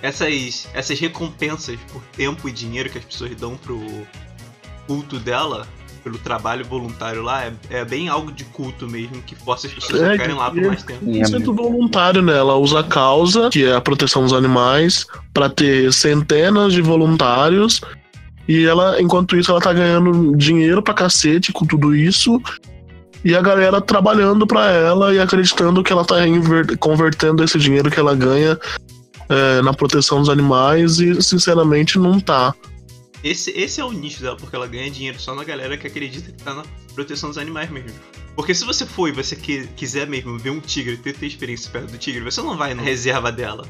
Essas, 0.03 0.69
essas 0.75 0.99
recompensas 0.99 1.79
por 1.93 2.03
tempo 2.17 2.49
e 2.49 2.53
dinheiro 2.53 2.91
que 2.91 2.99
as 2.99 3.05
pessoas 3.05 3.35
dão 3.37 3.57
pro 3.57 3.81
culto 4.87 5.19
dela 5.19 5.67
pelo 6.05 6.19
trabalho 6.19 6.65
voluntário 6.67 7.23
lá, 7.23 7.45
é, 7.45 7.53
é 7.71 7.85
bem 7.85 8.11
algo 8.11 8.31
de 8.31 8.45
culto 8.45 8.87
mesmo, 8.87 9.23
que 9.23 9.35
força 9.35 9.67
as 9.67 9.73
pessoas 9.73 10.03
é, 10.03 10.09
a 10.09 10.13
ficarem 10.13 10.37
lá 10.37 10.51
por 10.51 10.61
mais 10.61 10.83
tempo. 10.83 11.11
Isso 11.11 11.35
é 11.35 11.41
tudo 11.41 11.63
voluntário, 11.63 12.21
né? 12.21 12.37
Ela 12.37 12.55
usa 12.57 12.81
a 12.81 12.85
causa, 12.85 13.49
que 13.49 13.65
é 13.65 13.75
a 13.75 13.81
proteção 13.81 14.23
dos 14.23 14.35
animais, 14.35 15.07
para 15.33 15.49
ter 15.49 15.91
centenas 15.95 16.75
de 16.75 16.83
voluntários. 16.83 17.81
E 18.47 18.67
ela, 18.67 19.01
enquanto 19.01 19.35
isso, 19.35 19.51
ela 19.51 19.61
tá 19.63 19.73
ganhando 19.73 20.37
dinheiro 20.37 20.83
pra 20.83 20.93
cacete 20.93 21.51
com 21.51 21.65
tudo 21.65 21.97
isso. 21.97 22.39
E 23.25 23.35
a 23.35 23.41
galera 23.41 23.81
trabalhando 23.81 24.47
para 24.47 24.71
ela 24.71 25.15
e 25.15 25.19
acreditando 25.19 25.83
que 25.83 25.91
ela 25.91 26.05
tá 26.05 26.17
convertendo 26.79 27.43
esse 27.43 27.59
dinheiro 27.59 27.91
que 27.91 27.99
ela 27.99 28.15
ganha 28.15 28.59
é, 29.29 29.63
na 29.63 29.73
proteção 29.73 30.21
dos 30.21 30.29
animais 30.29 30.99
e, 30.99 31.23
sinceramente, 31.23 31.99
não 31.99 32.21
tá. 32.21 32.55
Esse, 33.23 33.51
esse 33.53 33.81
é 33.81 33.85
o 33.85 33.91
nicho 33.91 34.21
dela, 34.21 34.37
porque 34.37 34.55
ela 34.55 34.67
ganha 34.67 34.91
dinheiro 34.91 35.19
só 35.19 35.35
na 35.35 35.45
galera 35.45 35.79
que 35.79 35.87
acredita 35.87 36.31
que 36.31 36.43
tá 36.43 36.53
na 36.55 36.63
proteção 36.95 37.31
dos 37.31 37.39
animais 37.39 37.71
mesmo. 37.71 37.99
Porque 38.37 38.55
se 38.55 38.67
você 38.67 38.85
for 38.85 39.09
e 39.09 39.13
você 39.13 39.35
que, 39.35 39.67
quiser 39.69 40.07
mesmo 40.07 40.39
ver 40.39 40.51
um 40.51 40.61
tigre, 40.61 40.97
ter, 40.99 41.15
ter 41.15 41.27
experiência 41.27 41.71
perto 41.71 41.91
do 41.91 41.97
tigre, 41.97 42.21
você 42.21 42.43
não 42.43 42.57
vai 42.57 42.75
na 42.75 42.83
reserva 42.83 43.33
dela. 43.33 43.67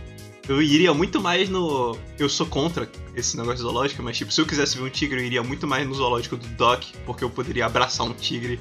Eu 0.49 0.61
iria 0.61 0.93
muito 0.93 1.21
mais 1.21 1.49
no. 1.49 1.97
Eu 2.19 2.29
sou 2.29 2.47
contra 2.47 2.91
esse 3.15 3.37
negócio 3.37 3.63
zoológico, 3.63 4.03
mas 4.03 4.17
tipo, 4.17 4.33
se 4.33 4.41
eu 4.41 4.47
quisesse 4.47 4.77
ver 4.77 4.85
um 4.85 4.91
tigre, 4.91 5.21
eu 5.21 5.25
iria 5.25 5.43
muito 5.43 5.67
mais 5.67 5.87
no 5.87 5.95
zoológico 5.95 6.37
do 6.37 6.47
Doc, 6.49 6.83
porque 7.07 7.25
eu 7.25 7.31
poderia 7.31 7.65
abraçar 7.65 8.07
um 8.07 8.13
tigre, 8.13 8.59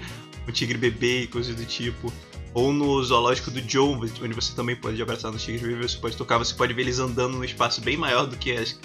um 0.47 0.51
tigre 0.51 0.77
bebê 0.77 1.23
e 1.23 1.27
coisas 1.27 1.55
do 1.55 1.65
tipo. 1.65 2.13
Ou 2.53 2.71
no 2.71 3.03
zoológico 3.03 3.49
do 3.49 3.59
Joe, 3.67 3.95
onde 4.21 4.33
você 4.33 4.53
também 4.53 4.75
pode 4.75 5.01
abraçar 5.01 5.31
no 5.31 5.37
tigre 5.37 5.67
bebê, 5.67 5.87
você 5.87 5.97
pode 5.97 6.15
tocar, 6.15 6.37
você 6.37 6.53
pode 6.53 6.73
ver 6.73 6.83
eles 6.83 6.99
andando 6.99 7.37
num 7.37 7.43
espaço 7.43 7.81
bem 7.81 7.97
maior 7.97 8.27
do 8.27 8.37
que 8.37 8.51
as 8.51 8.77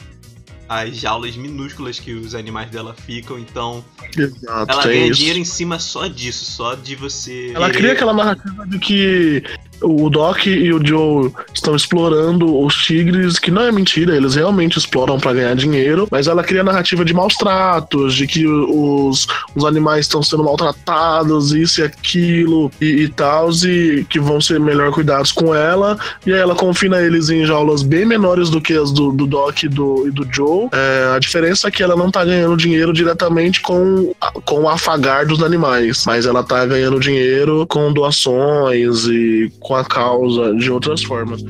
as 0.68 0.96
jaulas 0.96 1.34
minúsculas 1.34 1.98
que 1.98 2.12
os 2.12 2.34
animais 2.34 2.70
dela 2.70 2.94
ficam, 2.94 3.38
então 3.38 3.82
Exato, 4.16 4.70
ela 4.70 4.84
ganha 4.84 5.06
isso. 5.06 5.14
dinheiro 5.14 5.38
em 5.38 5.44
cima 5.44 5.78
só 5.78 6.06
disso, 6.06 6.44
só 6.44 6.74
de 6.74 6.94
você. 6.94 7.52
Ela 7.54 7.70
cria 7.70 7.92
aquela 7.92 8.12
narrativa 8.12 8.66
de 8.66 8.78
que 8.78 9.42
o 9.82 10.10
Doc 10.10 10.46
e 10.46 10.72
o 10.72 10.84
Joe 10.84 11.32
estão 11.52 11.74
explorando 11.74 12.58
os 12.60 12.74
tigres, 12.74 13.38
que 13.38 13.50
não 13.50 13.62
é 13.62 13.72
mentira, 13.72 14.16
eles 14.16 14.34
realmente 14.34 14.78
exploram 14.78 15.18
para 15.18 15.34
ganhar 15.34 15.54
dinheiro, 15.54 16.08
mas 16.10 16.26
ela 16.26 16.42
cria 16.42 16.60
a 16.60 16.64
narrativa 16.64 17.04
de 17.04 17.14
maus 17.14 17.34
tratos, 17.36 18.14
de 18.14 18.26
que 18.26 18.46
os, 18.46 19.26
os 19.54 19.64
animais 19.64 20.06
estão 20.06 20.22
sendo 20.22 20.44
maltratados, 20.44 21.52
isso 21.52 21.80
e 21.80 21.84
aquilo 21.84 22.70
e, 22.80 23.02
e 23.02 23.08
tal, 23.08 23.50
e 23.64 24.04
que 24.08 24.18
vão 24.18 24.40
ser 24.40 24.58
melhor 24.60 24.90
cuidados 24.90 25.32
com 25.32 25.54
ela, 25.54 25.96
e 26.26 26.32
aí 26.32 26.40
ela 26.40 26.54
confina 26.54 27.00
eles 27.00 27.30
em 27.30 27.44
jaulas 27.46 27.82
bem 27.82 28.04
menores 28.04 28.50
do 28.50 28.60
que 28.60 28.74
as 28.74 28.92
do, 28.92 29.12
do 29.12 29.26
Doc 29.26 29.62
e 29.62 29.68
do, 29.68 30.08
e 30.08 30.10
do 30.10 30.26
Joe. 30.30 30.68
É, 30.72 31.14
a 31.14 31.18
diferença 31.18 31.68
é 31.68 31.70
que 31.70 31.82
ela 31.82 31.96
não 31.96 32.10
tá 32.10 32.24
ganhando 32.24 32.56
dinheiro 32.56 32.92
diretamente 32.92 33.60
com, 33.60 34.14
com 34.44 34.62
o 34.62 34.68
afagar 34.68 35.26
dos 35.26 35.42
animais, 35.42 36.04
mas 36.06 36.26
ela 36.26 36.42
tá 36.42 36.64
ganhando 36.66 37.00
dinheiro 37.00 37.66
com 37.66 37.92
doações 37.92 39.06
e 39.06 39.52
com 39.68 39.74
a 39.74 39.84
causa 39.84 40.54
de 40.54 40.72
outras 40.72 41.02
formas. 41.02 41.42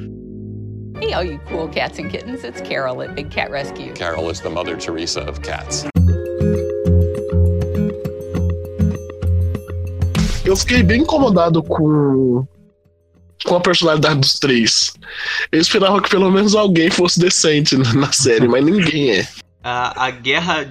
Hey, 1.00 1.14
all 1.14 1.24
you 1.24 1.38
cool 1.48 1.68
cats 1.68 2.00
and 2.00 2.10
kittens, 2.10 2.42
it's 2.42 2.60
Carol 2.62 3.00
at 3.00 3.14
Big 3.14 3.30
Cat 3.30 3.48
Rescue. 3.52 3.92
Carol 3.94 4.28
is 4.28 4.40
the 4.40 4.48
Mother 4.48 4.76
Teresa 4.76 5.20
of 5.30 5.40
cats. 5.40 5.86
Eu 10.44 10.56
fiquei 10.56 10.82
bem 10.82 11.02
incomodado 11.02 11.62
com 11.62 12.44
com 13.44 13.54
a 13.54 13.60
personalidade 13.60 14.18
dos 14.18 14.40
três. 14.40 14.92
Eu 15.52 15.60
esperava 15.60 16.02
que 16.02 16.10
pelo 16.10 16.28
menos 16.28 16.56
alguém 16.56 16.90
fosse 16.90 17.20
decente 17.20 17.76
na 17.94 18.10
série, 18.10 18.48
mas 18.48 18.64
ninguém 18.64 19.12
é. 19.12 19.28
A, 19.62 20.06
a 20.06 20.10
guerra 20.10 20.68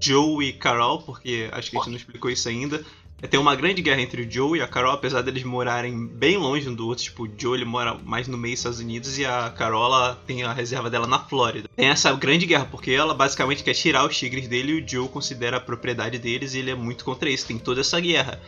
Joe 0.00 0.44
e 0.44 0.52
Carol, 0.52 1.00
porque 1.02 1.48
acho 1.52 1.70
que 1.70 1.76
a 1.76 1.80
gente 1.80 1.90
não 1.90 1.96
explicou 1.96 2.28
isso 2.28 2.48
ainda, 2.48 2.82
tem 3.28 3.38
uma 3.38 3.54
grande 3.54 3.80
guerra 3.80 4.00
entre 4.00 4.22
o 4.22 4.30
Joe 4.30 4.58
e 4.58 4.62
a 4.62 4.66
Carol, 4.66 4.92
apesar 4.92 5.22
deles 5.22 5.44
morarem 5.44 6.06
bem 6.06 6.36
longe 6.36 6.68
um 6.68 6.74
do 6.74 6.86
outro. 6.86 7.04
Tipo, 7.04 7.24
o 7.24 7.30
Joe 7.36 7.56
ele 7.56 7.64
mora 7.64 7.94
mais 8.04 8.26
no 8.26 8.36
meio 8.36 8.54
dos 8.54 8.60
Estados 8.60 8.80
Unidos 8.80 9.18
e 9.18 9.24
a 9.24 9.48
Carola 9.50 10.20
tem 10.26 10.42
a 10.42 10.52
reserva 10.52 10.90
dela 10.90 11.06
na 11.06 11.20
Flórida. 11.20 11.68
Tem 11.76 11.88
essa 11.88 12.12
grande 12.14 12.46
guerra, 12.46 12.66
porque 12.66 12.90
ela 12.90 13.14
basicamente 13.14 13.62
quer 13.62 13.74
tirar 13.74 14.06
os 14.06 14.16
tigres 14.16 14.48
dele 14.48 14.72
e 14.72 14.82
o 14.82 14.88
Joe 14.88 15.08
considera 15.08 15.58
a 15.58 15.60
propriedade 15.60 16.18
deles 16.18 16.54
e 16.54 16.58
ele 16.58 16.70
é 16.70 16.74
muito 16.74 17.04
contra 17.04 17.30
isso. 17.30 17.46
Tem 17.46 17.58
toda 17.58 17.80
essa 17.80 18.00
guerra. 18.00 18.40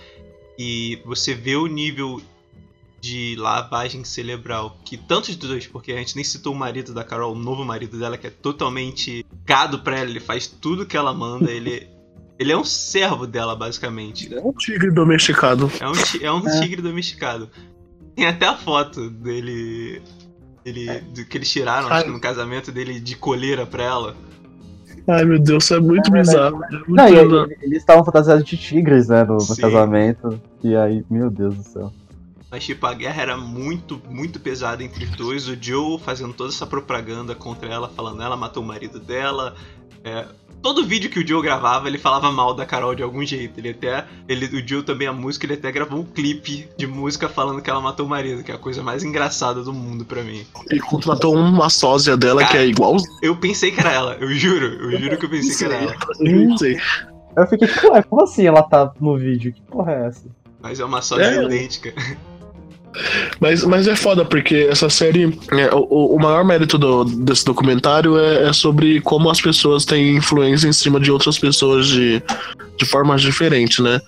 E 0.58 1.00
você 1.04 1.34
vê 1.34 1.56
o 1.56 1.66
nível 1.66 2.20
de 3.00 3.36
lavagem 3.36 4.02
cerebral 4.02 4.78
que 4.82 4.96
tantos 4.96 5.36
dos 5.36 5.50
dois, 5.50 5.66
porque 5.66 5.92
a 5.92 5.96
gente 5.98 6.16
nem 6.16 6.24
citou 6.24 6.54
o 6.54 6.56
marido 6.56 6.94
da 6.94 7.04
Carol, 7.04 7.34
o 7.34 7.38
novo 7.38 7.62
marido 7.62 7.98
dela, 7.98 8.16
que 8.16 8.26
é 8.26 8.30
totalmente 8.30 9.26
gado 9.44 9.80
pra 9.80 9.98
ela, 9.98 10.08
ele 10.08 10.20
faz 10.20 10.46
tudo 10.46 10.86
que 10.86 10.96
ela 10.96 11.12
manda, 11.12 11.50
ele 11.50 11.86
ele 12.38 12.52
é 12.52 12.56
um 12.56 12.64
servo 12.64 13.26
dela, 13.26 13.54
basicamente. 13.54 14.34
É 14.34 14.40
um 14.40 14.52
tigre 14.52 14.90
domesticado. 14.90 15.70
É 15.80 15.88
um, 15.88 15.92
é 16.20 16.32
um 16.32 16.46
é. 16.48 16.60
tigre 16.60 16.82
domesticado. 16.82 17.48
Tem 18.14 18.26
até 18.26 18.46
a 18.46 18.56
foto 18.56 19.10
dele. 19.10 20.02
dele 20.64 20.88
é. 20.88 21.00
do 21.00 21.24
que 21.24 21.38
eles 21.38 21.50
tiraram 21.50 21.88
acho, 21.88 22.10
no 22.10 22.20
casamento 22.20 22.72
dele 22.72 22.98
de 23.00 23.16
coleira 23.16 23.66
pra 23.66 23.84
ela. 23.84 24.16
Ai 25.06 25.24
meu 25.24 25.38
Deus, 25.38 25.64
isso 25.64 25.74
é 25.74 25.80
muito 25.80 26.08
é, 26.08 26.18
bizarro. 26.18 26.64
É 26.64 26.70
muito 26.70 26.94
não, 26.94 27.44
eles 27.60 27.78
estavam 27.78 28.04
fantasiados 28.04 28.44
de 28.44 28.56
tigres, 28.56 29.08
né, 29.08 29.22
no, 29.24 29.36
no 29.36 29.56
casamento. 29.56 30.40
E 30.62 30.74
aí, 30.74 31.04
meu 31.10 31.30
Deus 31.30 31.56
do 31.56 31.62
céu. 31.62 31.92
Mas, 32.50 32.64
tipo, 32.64 32.86
a 32.86 32.94
guerra 32.94 33.20
era 33.20 33.36
muito, 33.36 34.00
muito 34.08 34.38
pesada 34.38 34.82
entre 34.82 35.04
os 35.04 35.10
dois. 35.10 35.48
O 35.48 35.56
Joe 35.60 35.98
fazendo 35.98 36.32
toda 36.32 36.50
essa 36.50 36.64
propaganda 36.64 37.34
contra 37.34 37.68
ela, 37.68 37.88
falando 37.88 38.22
ela 38.22 38.36
matou 38.36 38.62
o 38.62 38.66
marido 38.66 39.00
dela. 39.00 39.56
É, 40.04 40.24
todo 40.64 40.82
vídeo 40.82 41.10
que 41.10 41.20
o 41.20 41.28
Joe 41.28 41.42
gravava, 41.42 41.86
ele 41.86 41.98
falava 41.98 42.32
mal 42.32 42.54
da 42.54 42.64
Carol 42.64 42.94
de 42.94 43.02
algum 43.02 43.22
jeito. 43.22 43.60
Ele 43.60 43.68
até. 43.68 44.06
Ele, 44.26 44.46
o 44.46 44.66
Joe 44.66 44.82
também, 44.82 45.06
a 45.06 45.12
música, 45.12 45.44
ele 45.44 45.52
até 45.52 45.70
gravou 45.70 46.00
um 46.00 46.04
clipe 46.04 46.66
de 46.78 46.86
música 46.86 47.28
falando 47.28 47.60
que 47.60 47.68
ela 47.68 47.82
matou 47.82 48.06
o 48.06 48.08
marido, 48.08 48.42
que 48.42 48.50
é 48.50 48.54
a 48.54 48.58
coisa 48.58 48.82
mais 48.82 49.04
engraçada 49.04 49.62
do 49.62 49.74
mundo 49.74 50.06
pra 50.06 50.22
mim. 50.22 50.46
E 50.72 50.80
contratou 50.80 51.34
uma 51.36 51.68
sósia 51.68 52.16
dela 52.16 52.40
Cara, 52.40 52.52
que 52.52 52.56
é 52.56 52.66
igual. 52.66 52.96
Eu 53.20 53.36
pensei 53.36 53.70
que 53.72 53.80
era 53.80 53.92
ela, 53.92 54.14
eu 54.14 54.32
juro, 54.32 54.90
eu 54.90 54.98
juro 54.98 55.18
que 55.18 55.26
eu 55.26 55.30
pensei 55.30 55.54
que 55.54 55.64
era 55.64 55.84
ela. 55.84 55.96
Eu 56.24 56.56
sei. 56.56 56.78
Eu 57.36 57.46
fiquei, 57.46 57.68
ué, 57.90 58.02
como 58.02 58.22
assim 58.22 58.46
ela 58.46 58.62
tá 58.62 58.92
no 58.98 59.18
vídeo? 59.18 59.52
Que 59.52 59.60
porra 59.62 59.92
é 59.92 60.06
essa? 60.06 60.28
Mas 60.62 60.80
é 60.80 60.84
uma 60.84 61.02
sósia 61.02 61.24
é. 61.24 61.44
idêntica. 61.44 61.92
Mas, 63.40 63.64
mas 63.64 63.88
é 63.88 63.96
foda, 63.96 64.24
porque 64.24 64.68
essa 64.70 64.88
série. 64.88 65.36
É, 65.52 65.74
o, 65.74 66.16
o 66.16 66.18
maior 66.18 66.44
mérito 66.44 66.78
do, 66.78 67.04
desse 67.04 67.44
documentário 67.44 68.18
é, 68.18 68.48
é, 68.48 68.52
sobre 68.52 69.00
como 69.00 69.30
as 69.30 69.40
pessoas 69.40 69.84
têm 69.84 70.16
influência 70.16 70.68
em 70.68 70.72
cima 70.72 71.00
de 71.00 71.10
outras 71.10 71.38
pessoas 71.38 71.88
de, 71.88 72.22
de 72.78 72.84
formas 72.84 73.20
diferentes, 73.20 73.78
né? 73.78 74.00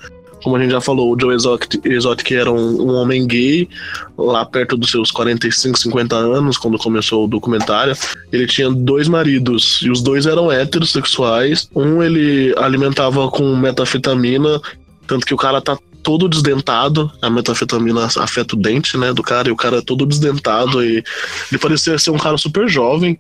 Como 0.43 0.55
a 0.55 0.61
gente 0.61 0.71
já 0.71 0.81
falou, 0.81 1.13
o 1.13 1.21
Joe 1.21 1.35
Exotic, 1.35 1.85
Exotic 1.85 2.31
era 2.31 2.53
um, 2.53 2.83
um, 2.83 2.95
homem 2.95 3.27
gay, 3.27 3.69
lá 4.17 4.45
perto 4.45 4.77
dos 4.77 4.91
seus 4.91 5.11
45, 5.11 5.77
50 5.77 6.15
anos, 6.15 6.57
quando 6.57 6.79
começou 6.79 7.25
o 7.25 7.29
documentário. 7.29 7.97
Ele 8.31 8.47
tinha 8.47 8.71
dois 8.71 9.09
maridos, 9.09 9.81
e 9.83 9.91
os 9.91 10.01
dois 10.03 10.25
eram 10.27 10.53
heterossexuais. 10.53 11.69
Um 11.75 12.01
ele 12.01 12.55
alimentava 12.59 13.29
com 13.29 13.57
metafetamina, 13.57 14.61
tanto 15.07 15.27
que 15.27 15.35
o 15.35 15.39
cara 15.39 15.61
tá 15.61 15.77
todo 16.07 16.29
desdentado. 16.29 17.11
A 17.21 17.29
metanfetamina 17.29 18.05
afeta 18.05 18.55
o 18.55 18.59
dente, 18.59 18.97
né, 18.97 19.13
do 19.13 19.25
cara, 19.25 19.49
e 19.49 19.51
o 19.51 19.57
cara 19.57 19.79
é 19.79 19.83
todo 19.83 20.07
desdentado. 20.07 20.81
E 20.85 21.03
ele 21.51 21.59
parecia 21.61 21.99
ser 21.99 22.13
um 22.13 22.17
cara 22.17 22.39
super 22.39 22.69
jovem. 22.69 23.19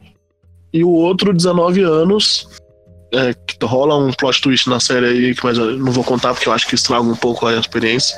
E 0.73 0.85
o 0.85 0.91
outro, 0.91 1.33
19 1.33 1.83
anos, 1.83 2.49
é, 3.13 3.35
que 3.35 3.57
rola 3.67 3.97
um 3.97 4.13
plot 4.13 4.41
twist 4.41 4.71
na 4.71 4.79
série 4.79 5.07
aí, 5.07 5.35
mas 5.43 5.59
eu 5.59 5.77
não 5.77 5.91
vou 5.91 6.05
contar 6.05 6.33
porque 6.33 6.49
eu 6.49 6.53
acho 6.53 6.69
que 6.69 6.77
estraga 6.77 7.03
um 7.03 7.17
pouco 7.17 7.45
a 7.45 7.59
experiência. 7.59 8.17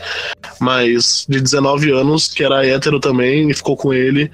Mas 0.61 1.25
de 1.27 1.41
19 1.41 1.91
anos, 1.91 2.29
que 2.29 2.45
era 2.45 2.67
hétero 2.67 3.01
também, 3.01 3.49
e 3.49 3.55
ficou 3.55 3.75
com 3.75 3.95
ele 3.95 4.31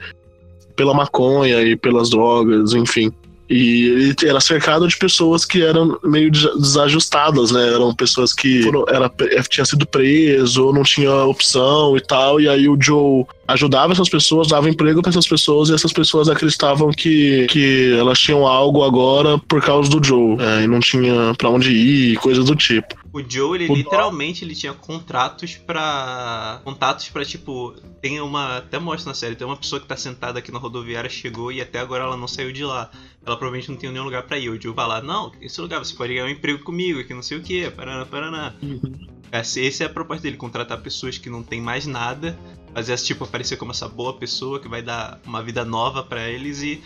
pela 0.74 0.92
maconha 0.92 1.62
e 1.62 1.76
pelas 1.76 2.10
drogas, 2.10 2.72
enfim. 2.72 3.12
E 3.48 3.86
ele 3.86 4.14
era 4.24 4.40
cercado 4.40 4.88
de 4.88 4.96
pessoas 4.96 5.44
que 5.44 5.62
eram 5.62 5.98
meio 6.02 6.30
desajustadas, 6.30 7.50
né? 7.50 7.74
Eram 7.74 7.94
pessoas 7.94 8.32
que 8.32 8.62
foram, 8.62 8.84
era, 8.88 9.10
tinha 9.48 9.64
sido 9.66 9.86
preso, 9.86 10.64
ou 10.66 10.72
não 10.72 10.82
tinha 10.82 11.12
opção 11.24 11.96
e 11.96 12.00
tal. 12.00 12.40
E 12.40 12.48
aí 12.48 12.68
o 12.68 12.78
Joe 12.80 13.26
ajudava 13.46 13.92
essas 13.92 14.08
pessoas, 14.08 14.48
dava 14.48 14.68
emprego 14.68 15.02
para 15.02 15.10
essas 15.10 15.26
pessoas 15.26 15.68
e 15.68 15.74
essas 15.74 15.92
pessoas 15.92 16.28
acreditavam 16.28 16.90
que, 16.90 17.46
que 17.48 17.92
elas 17.98 18.18
tinham 18.18 18.46
algo 18.46 18.82
agora 18.82 19.38
por 19.38 19.62
causa 19.62 19.88
do 19.90 20.04
Joe. 20.04 20.36
É, 20.40 20.62
e 20.62 20.66
não 20.66 20.80
tinha 20.80 21.34
para 21.36 21.50
onde 21.50 21.70
ir, 21.70 22.16
coisas 22.16 22.44
do 22.44 22.56
tipo. 22.56 22.94
O 23.12 23.22
Joe, 23.22 23.56
ele 23.56 23.70
o 23.70 23.76
literalmente 23.76 24.44
ele 24.44 24.54
tinha 24.54 24.72
contratos 24.72 25.54
para 25.54 26.60
contatos 26.64 27.08
para 27.10 27.24
tipo, 27.24 27.72
tem 28.02 28.20
uma, 28.20 28.56
até 28.56 28.78
mostra 28.78 29.10
na 29.10 29.14
série, 29.14 29.36
tem 29.36 29.46
uma 29.46 29.56
pessoa 29.56 29.80
que 29.80 29.86
tá 29.86 29.96
sentada 29.96 30.38
aqui 30.38 30.50
na 30.50 30.58
rodoviária, 30.58 31.08
chegou 31.08 31.52
e 31.52 31.60
até 31.60 31.78
agora 31.78 32.04
ela 32.04 32.16
não 32.16 32.26
saiu 32.26 32.52
de 32.52 32.64
lá. 32.64 32.90
Ela 33.24 33.36
provavelmente 33.36 33.70
não 33.70 33.76
tem 33.76 33.90
nenhum 33.90 34.04
lugar 34.04 34.24
para 34.24 34.38
ir. 34.38 34.48
O 34.48 34.60
Joe 34.60 34.74
vai 34.74 34.86
lá, 34.86 35.00
não, 35.00 35.30
esse 35.40 35.60
lugar 35.60 35.78
você 35.78 35.94
pode 35.94 36.12
ganhar 36.12 36.26
um 36.26 36.30
emprego 36.30 36.62
comigo, 36.64 37.04
que 37.04 37.14
não 37.14 37.22
sei 37.22 37.38
o 37.38 37.42
que, 37.42 37.70
paraná, 37.70 38.04
paraná. 38.04 38.54
Uhum. 38.62 39.06
Essa, 39.30 39.60
essa 39.60 39.84
é 39.84 39.86
a 39.86 39.90
proposta 39.90 40.22
dele, 40.22 40.36
contratar 40.36 40.80
pessoas 40.80 41.18
que 41.18 41.30
não 41.30 41.42
tem 41.42 41.60
mais 41.60 41.86
nada, 41.86 42.38
fazer 42.74 42.92
esse 42.92 43.06
tipo 43.06 43.24
aparecer 43.24 43.56
como 43.56 43.70
essa 43.70 43.88
boa 43.88 44.14
pessoa 44.14 44.58
que 44.58 44.68
vai 44.68 44.82
dar 44.82 45.20
uma 45.24 45.42
vida 45.42 45.64
nova 45.64 46.02
para 46.02 46.28
eles 46.28 46.60
e 46.60 46.82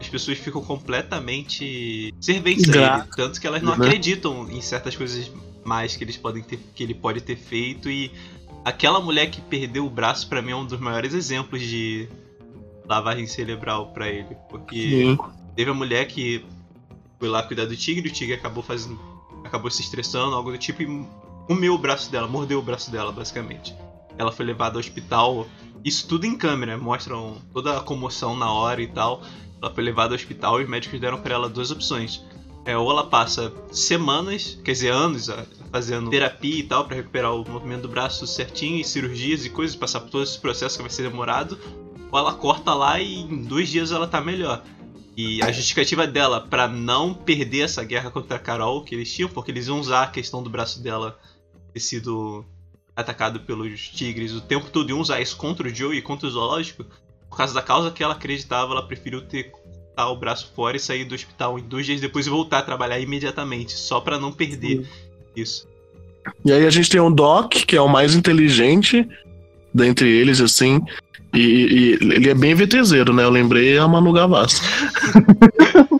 as 0.00 0.08
pessoas 0.08 0.38
ficam 0.38 0.62
completamente 0.62 2.12
serventes 2.20 2.68
a 2.70 2.98
ele, 2.98 3.04
tanto 3.16 3.40
que 3.40 3.46
elas 3.46 3.62
não 3.62 3.76
né? 3.76 3.86
acreditam 3.86 4.50
em 4.50 4.60
certas 4.60 4.96
coisas 4.96 5.30
mais 5.64 5.96
que 5.96 6.04
eles 6.04 6.16
podem 6.16 6.42
ter, 6.42 6.58
que 6.74 6.82
ele 6.82 6.94
pode 6.94 7.20
ter 7.20 7.36
feito 7.36 7.90
e 7.90 8.10
aquela 8.64 9.00
mulher 9.00 9.30
que 9.30 9.40
perdeu 9.40 9.86
o 9.86 9.90
braço 9.90 10.28
para 10.28 10.40
mim 10.40 10.52
é 10.52 10.56
um 10.56 10.66
dos 10.66 10.80
maiores 10.80 11.12
exemplos 11.12 11.62
de 11.62 12.08
lavagem 12.88 13.26
cerebral 13.26 13.88
para 13.92 14.08
ele, 14.08 14.36
porque 14.48 14.76
Sim. 14.76 15.18
teve 15.54 15.70
a 15.70 15.74
mulher 15.74 16.06
que 16.06 16.44
foi 17.18 17.28
lá 17.28 17.42
cuidar 17.42 17.66
do 17.66 17.76
tigre, 17.76 18.08
o 18.08 18.12
tigre 18.12 18.34
acabou 18.34 18.62
fazendo 18.62 18.98
acabou 19.44 19.70
se 19.70 19.80
estressando, 19.80 20.34
algo 20.34 20.50
do 20.50 20.58
tipo 20.58 20.82
e 20.82 21.06
comeu 21.46 21.74
o 21.74 21.78
braço 21.78 22.10
dela, 22.10 22.26
mordeu 22.26 22.58
o 22.58 22.62
braço 22.62 22.90
dela, 22.90 23.12
basicamente. 23.12 23.74
Ela 24.18 24.32
foi 24.32 24.44
levada 24.44 24.76
ao 24.76 24.80
hospital, 24.80 25.46
isso 25.84 26.08
tudo 26.08 26.26
em 26.26 26.36
câmera, 26.36 26.76
mostram 26.76 27.36
toda 27.52 27.76
a 27.76 27.80
comoção 27.80 28.36
na 28.36 28.50
hora 28.50 28.82
e 28.82 28.86
tal. 28.86 29.22
Ela 29.62 29.72
foi 29.72 29.84
levada 29.84 30.14
ao 30.14 30.16
hospital 30.16 30.60
e 30.60 30.64
os 30.64 30.70
médicos 30.70 31.00
deram 31.00 31.20
para 31.20 31.34
ela 31.34 31.48
duas 31.48 31.70
opções 31.70 32.22
é, 32.66 32.76
ou 32.76 32.90
ela 32.90 33.06
passa 33.06 33.52
semanas, 33.70 34.58
quer 34.64 34.72
dizer, 34.72 34.92
anos 34.92 35.30
fazendo 35.70 36.10
terapia 36.10 36.58
e 36.58 36.62
tal 36.64 36.84
para 36.84 36.96
recuperar 36.96 37.32
o 37.32 37.48
movimento 37.48 37.82
do 37.82 37.88
braço 37.88 38.26
certinho 38.26 38.80
e 38.80 38.84
cirurgias 38.84 39.44
e 39.44 39.50
coisas, 39.50 39.76
passar 39.76 40.00
por 40.00 40.10
todo 40.10 40.24
esse 40.24 40.38
processo 40.38 40.76
que 40.76 40.82
vai 40.82 40.90
ser 40.90 41.04
demorado, 41.04 41.56
ou 42.10 42.18
ela 42.18 42.34
corta 42.34 42.74
lá 42.74 43.00
e 43.00 43.20
em 43.20 43.42
dois 43.44 43.68
dias 43.68 43.92
ela 43.92 44.08
tá 44.08 44.20
melhor. 44.20 44.64
E 45.16 45.40
a 45.42 45.52
justificativa 45.52 46.08
dela 46.08 46.40
para 46.40 46.66
não 46.66 47.14
perder 47.14 47.60
essa 47.60 47.84
guerra 47.84 48.10
contra 48.10 48.36
a 48.36 48.40
Carol 48.40 48.82
que 48.82 48.96
eles 48.96 49.14
tinham, 49.14 49.30
porque 49.30 49.52
eles 49.52 49.68
iam 49.68 49.78
usar 49.78 50.02
a 50.02 50.08
questão 50.08 50.42
do 50.42 50.50
braço 50.50 50.82
dela 50.82 51.16
ter 51.72 51.80
sido 51.80 52.44
atacado 52.96 53.40
pelos 53.40 53.88
tigres 53.88 54.32
o 54.32 54.40
tempo 54.40 54.66
todo, 54.70 54.90
iam 54.90 55.00
usar 55.00 55.20
isso 55.20 55.36
contra 55.36 55.68
o 55.68 55.74
Joe 55.74 55.96
e 55.96 56.02
contra 56.02 56.26
o 56.26 56.30
zoológico. 56.30 56.84
Por 57.28 57.36
causa 57.36 57.54
da 57.54 57.62
causa 57.62 57.90
que 57.90 58.02
ela 58.02 58.14
acreditava, 58.14 58.72
ela 58.72 58.86
preferiu 58.86 59.20
ter 59.20 59.52
botar 59.96 60.10
o 60.10 60.16
braço 60.16 60.52
fora 60.54 60.76
e 60.76 60.80
sair 60.80 61.04
do 61.04 61.14
hospital 61.14 61.58
em 61.58 61.62
dois 61.62 61.86
dias 61.86 62.00
depois 62.00 62.26
e 62.26 62.30
voltar 62.30 62.58
a 62.58 62.62
trabalhar 62.62 62.98
imediatamente, 63.00 63.72
só 63.72 64.00
para 64.00 64.18
não 64.18 64.30
perder 64.30 64.84
Sim. 64.84 64.86
isso. 65.34 65.66
E 66.44 66.52
aí 66.52 66.66
a 66.66 66.70
gente 66.70 66.90
tem 66.90 67.00
o 67.00 67.08
Doc, 67.08 67.52
que 67.52 67.76
é 67.76 67.80
o 67.80 67.88
mais 67.88 68.14
inteligente 68.14 69.08
dentre 69.72 70.08
eles, 70.08 70.40
assim, 70.40 70.80
E, 71.34 71.38
e 71.38 71.92
ele 72.14 72.30
é 72.30 72.34
bem 72.34 72.54
VTZero, 72.54 73.12
né? 73.12 73.24
Eu 73.24 73.30
lembrei 73.30 73.76
a 73.78 73.86
Manu 73.86 74.12
Gavassi. 74.12 74.60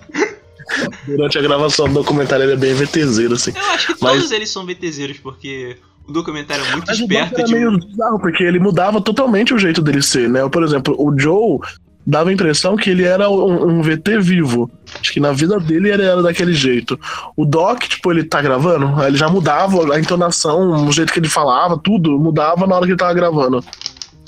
Durante 1.07 1.39
a 1.39 1.43
gravação 1.43 1.87
do 1.89 1.95
documentário 1.95 2.45
ele 2.45 2.53
é 2.53 2.57
bem 2.57 2.75
VTZero, 2.75 3.35
assim. 3.35 3.53
Eu 3.55 3.67
acho 3.71 3.95
que 3.95 4.03
Mas- 4.03 4.13
todos 4.15 4.31
eles 4.33 4.51
são 4.51 4.67
VTZeros, 4.67 5.19
porque 5.19 5.77
o 6.09 6.13
documentário 6.13 6.65
é 6.65 6.73
muito 6.73 6.87
Mas 6.87 6.99
esperto 6.99 7.35
era 7.35 7.45
de. 7.45 7.55
meio 7.55 7.79
bizarro, 7.79 8.19
porque 8.19 8.43
ele 8.43 8.59
mudava 8.59 9.01
totalmente 9.01 9.53
o 9.55 9.59
jeito 9.59 9.83
dele 9.83 10.03
ser, 10.03 10.29
né? 10.29 10.49
Por 10.49 10.63
exemplo, 10.63 10.95
o 10.99 11.19
Joe 11.19 11.59
dava 12.07 12.31
a 12.31 12.33
impressão 12.33 12.77
que 12.77 12.89
ele 12.91 13.03
era 13.03 13.29
um, 13.29 13.79
um 13.79 13.83
VT 13.83 14.21
vivo. 14.21 14.71
Acho 15.01 15.13
que 15.13 15.19
na 15.19 15.33
vida 15.33 15.59
dele 15.59 15.91
ele 15.91 16.03
era 16.05 16.23
daquele 16.23 16.53
jeito. 16.55 16.99
O 17.37 17.45
Doc, 17.45 17.83
tipo, 17.85 18.13
ele 18.13 18.23
tá 18.23 18.41
gravando, 18.41 19.03
ele 19.05 19.17
já 19.17 19.29
mudava 19.29 19.93
a 19.95 19.99
entonação, 19.99 20.87
o 20.87 20.93
jeito 20.93 21.13
que 21.13 21.19
ele 21.19 21.29
falava, 21.29 21.77
tudo 21.77 22.19
mudava 22.19 22.67
na 22.67 22.77
hora 22.77 22.85
que 22.85 22.93
ele 22.93 22.99
tava 22.99 23.13
gravando. 23.15 23.65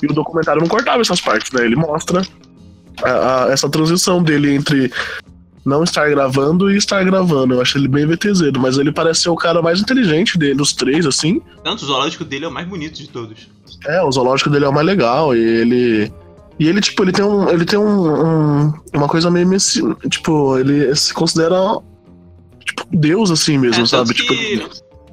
E 0.03 0.05
o 0.07 0.13
documentário 0.13 0.61
não 0.61 0.67
cortava 0.67 1.01
essas 1.01 1.21
partes, 1.21 1.51
né? 1.53 1.65
Ele 1.65 1.75
mostra 1.77 2.21
a- 3.03 3.45
a- 3.45 3.51
essa 3.51 3.69
transição 3.69 4.21
dele 4.21 4.53
entre 4.53 4.91
não 5.69 5.83
estar 5.83 6.09
gravando 6.09 6.69
e 6.71 6.75
estar 6.77 7.03
gravando. 7.03 7.53
Eu 7.53 7.61
acho 7.61 7.77
ele 7.77 7.87
bem 7.87 8.05
VTZero, 8.05 8.59
mas 8.59 8.77
ele 8.77 8.91
parece 8.91 9.21
ser 9.21 9.29
o 9.29 9.35
cara 9.35 9.61
mais 9.61 9.79
inteligente 9.79 10.37
dele, 10.37 10.55
dos 10.55 10.73
três, 10.73 11.05
assim. 11.05 11.41
Tanto 11.63 11.83
o 11.83 11.85
zoológico 11.85 12.25
dele 12.25 12.45
é 12.45 12.47
o 12.47 12.51
mais 12.51 12.67
bonito 12.67 12.95
de 12.97 13.07
todos. 13.07 13.47
É, 13.85 14.01
o 14.03 14.11
zoológico 14.11 14.49
dele 14.49 14.65
é 14.65 14.69
o 14.69 14.73
mais 14.73 14.85
legal 14.85 15.35
e 15.35 15.39
ele. 15.39 16.11
E 16.59 16.67
ele, 16.67 16.81
tipo, 16.81 17.01
ele 17.03 17.13
tem 17.13 17.23
um. 17.23 17.47
Ele 17.49 17.63
tem 17.63 17.79
um. 17.79 18.65
um- 18.67 18.73
uma 18.93 19.07
coisa 19.07 19.31
meio. 19.31 19.47
Tipo, 20.09 20.57
ele 20.57 20.93
se 20.95 21.13
considera. 21.13 21.55
Tipo, 22.65 22.85
Deus, 22.91 23.31
assim 23.31 23.57
mesmo, 23.57 23.83
é, 23.83 23.85
sabe? 23.85 24.13
Tipo, 24.13 24.33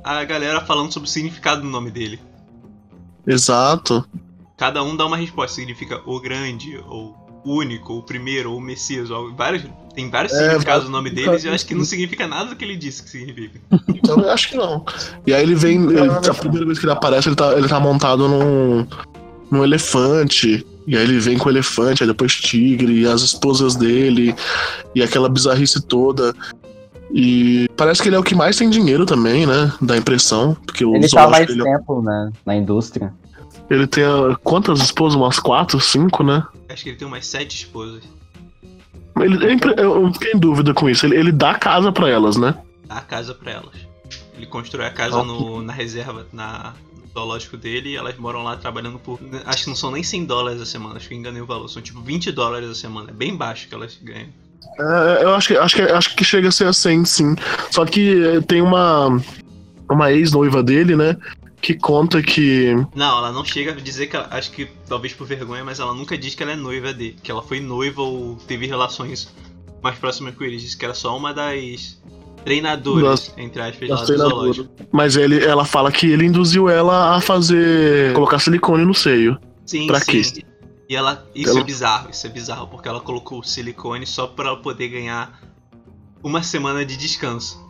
a 0.02 0.24
galera 0.24 0.60
falando 0.62 0.92
sobre 0.92 1.08
o 1.08 1.12
significado 1.12 1.62
do 1.62 1.68
nome 1.68 1.90
dele. 1.90 2.18
exato. 3.26 4.04
Cada 4.56 4.82
um 4.82 4.96
dá 4.96 5.04
uma 5.06 5.16
resposta. 5.16 5.54
Significa 5.54 6.00
o 6.06 6.18
grande, 6.20 6.78
ou 6.88 7.14
único, 7.44 7.92
ou 7.92 8.02
primeiro, 8.02 8.52
ou 8.52 8.60
Messias. 8.60 9.10
Ou 9.10 9.34
vários, 9.34 9.62
tem 9.96 10.10
vários 10.10 10.32
É, 10.34 10.36
significados 10.36 10.84
no 10.84 10.92
vários 10.92 11.10
nome 11.10 11.10
deles 11.10 11.42
e 11.42 11.48
eu 11.48 11.54
acho 11.54 11.66
que 11.66 11.74
não 11.74 11.84
significa 11.84 12.28
nada 12.28 12.50
do 12.50 12.56
que 12.56 12.64
ele 12.64 12.76
disse 12.76 13.02
que 13.02 13.08
significa. 13.10 13.58
Então 13.88 14.20
eu 14.20 14.30
acho 14.30 14.50
que 14.50 14.56
não. 14.56 14.84
E 15.26 15.32
aí 15.34 15.42
ele 15.42 15.54
vem. 15.54 15.82
ele- 15.82 16.10
a 16.10 16.34
primeira 16.34 16.66
vez 16.66 16.78
que 16.78 16.84
ele 16.84 16.92
aparece, 16.92 17.28
ele 17.30 17.34
tá, 17.36 17.52
ele 17.54 17.66
tá 17.66 17.80
montado 17.80 18.28
num. 18.28 18.86
num 19.50 19.64
elefante. 19.64 20.64
E 20.86 20.96
aí 20.96 21.02
ele 21.02 21.18
vem 21.18 21.36
com 21.36 21.48
o 21.48 21.52
elefante, 21.52 22.04
aí 22.04 22.06
depois 22.06 22.32
tigre, 22.32 23.00
e 23.00 23.06
as 23.08 23.22
esposas 23.22 23.74
dele, 23.74 24.32
e 24.94 25.02
aquela 25.02 25.28
bizarrice 25.28 25.80
toda. 25.82 26.32
E 27.12 27.68
parece 27.76 28.02
que 28.02 28.08
ele 28.08 28.14
é 28.16 28.18
o 28.18 28.22
que 28.22 28.34
mais 28.36 28.56
tem 28.56 28.68
dinheiro 28.70 29.04
também, 29.06 29.46
né? 29.46 29.72
Dá 29.80 29.96
impressão. 29.96 30.56
Porque 30.66 30.84
o 30.84 30.94
Ele 30.94 31.08
tá 31.08 31.26
mais 31.28 31.46
dele 31.46 31.62
é 31.62 31.64
tempo 31.64 32.02
né, 32.02 32.30
na 32.44 32.54
indústria. 32.54 33.12
Ele 33.68 33.86
tem 33.86 34.04
ah, 34.04 34.36
quantas 34.44 34.80
esposas? 34.80 35.16
Umas 35.16 35.40
quatro, 35.40 35.80
cinco, 35.80 36.22
né? 36.22 36.44
Acho 36.68 36.84
que 36.84 36.90
ele 36.90 36.96
tem 36.98 37.08
umas 37.08 37.26
sete 37.26 37.56
esposas. 37.56 38.02
Ele, 39.20 39.46
é 39.46 39.56
eu 39.82 40.12
fiquei 40.12 40.32
em 40.32 40.38
dúvida 40.38 40.74
com 40.74 40.88
isso. 40.88 41.06
Ele, 41.06 41.16
ele 41.16 41.32
dá 41.32 41.54
casa 41.54 41.90
pra 41.90 42.08
elas, 42.08 42.36
né? 42.36 42.54
Dá 42.86 42.96
a 42.96 43.00
casa 43.00 43.34
pra 43.34 43.52
elas. 43.52 43.74
Ele 44.36 44.46
constrói 44.46 44.86
a 44.86 44.90
casa 44.90 45.22
no- 45.24 45.62
na 45.62 45.72
reserva, 45.72 46.26
na, 46.32 46.74
no 46.94 47.08
zoológico 47.12 47.56
dele, 47.56 47.90
e 47.90 47.96
elas 47.96 48.16
moram 48.18 48.42
lá 48.42 48.56
trabalhando 48.56 48.98
por. 48.98 49.18
Acho 49.46 49.64
que 49.64 49.68
não 49.70 49.76
são 49.76 49.90
nem 49.90 50.02
100 50.02 50.26
dólares 50.26 50.60
a 50.60 50.66
semana, 50.66 50.96
acho 50.96 51.08
que 51.08 51.14
eu 51.14 51.18
enganei 51.18 51.40
o 51.40 51.46
valor. 51.46 51.68
São 51.68 51.80
tipo 51.80 52.00
20 52.02 52.30
dólares 52.32 52.68
a 52.68 52.74
semana. 52.74 53.10
É 53.10 53.14
bem 53.14 53.34
baixo 53.34 53.66
que 53.68 53.74
elas 53.74 53.98
ganham. 54.02 54.28
É, 54.78 55.24
eu 55.24 55.34
acho 55.34 55.48
que, 55.48 55.56
acho, 55.56 55.76
que, 55.76 55.82
acho 55.82 56.16
que 56.16 56.24
chega 56.24 56.48
a 56.48 56.52
ser 56.52 56.66
assim, 56.66 57.04
sim. 57.04 57.34
Só 57.70 57.86
que 57.86 58.22
eh, 58.22 58.40
tem 58.42 58.60
uma, 58.60 59.18
uma 59.90 60.12
ex-noiva 60.12 60.62
dele, 60.62 60.94
né? 60.94 61.16
Que 61.60 61.74
conta 61.74 62.22
que. 62.22 62.74
Não, 62.94 63.18
ela 63.18 63.32
não 63.32 63.44
chega 63.44 63.72
a 63.72 63.74
dizer 63.74 64.06
que 64.08 64.16
ela, 64.16 64.28
acho 64.30 64.50
que 64.52 64.66
talvez 64.88 65.12
por 65.14 65.26
vergonha, 65.26 65.64
mas 65.64 65.80
ela 65.80 65.94
nunca 65.94 66.16
diz 66.16 66.34
que 66.34 66.42
ela 66.42 66.52
é 66.52 66.56
noiva 66.56 66.92
dele, 66.92 67.16
que 67.22 67.30
ela 67.30 67.42
foi 67.42 67.60
noiva 67.60 68.02
ou 68.02 68.36
teve 68.46 68.66
relações 68.66 69.34
mais 69.82 69.98
próximas 69.98 70.34
com 70.34 70.44
ele. 70.44 70.56
Diz 70.58 70.74
que 70.74 70.84
era 70.84 70.94
só 70.94 71.16
uma 71.16 71.32
das 71.34 72.00
treinadoras, 72.44 73.32
entre 73.36 73.60
aspas, 73.62 73.88
das 73.88 74.00
do 74.02 74.06
treinadoras. 74.06 74.68
Mas 74.92 75.16
ele, 75.16 75.44
ela 75.44 75.64
fala 75.64 75.90
que 75.90 76.06
ele 76.06 76.24
induziu 76.26 76.68
ela 76.68 77.16
a 77.16 77.20
fazer. 77.20 78.12
colocar 78.14 78.38
silicone 78.38 78.84
no 78.84 78.94
seio. 78.94 79.38
Sim, 79.64 79.86
Pra 79.88 79.98
sim. 80.00 80.12
quê? 80.22 80.44
E 80.88 80.94
ela. 80.94 81.26
Isso 81.34 81.50
Ela- 81.50 81.60
é 81.60 81.64
bizarro, 81.64 82.10
isso 82.10 82.24
é 82.26 82.30
bizarro, 82.30 82.68
porque 82.68 82.86
ela 82.88 83.00
colocou 83.00 83.42
silicone 83.42 84.06
só 84.06 84.28
pra 84.28 84.48
ela 84.50 84.56
poder 84.62 84.88
ganhar 84.88 85.40
uma 86.22 86.42
semana 86.44 86.84
de 86.84 86.96
descanso. 86.96 87.60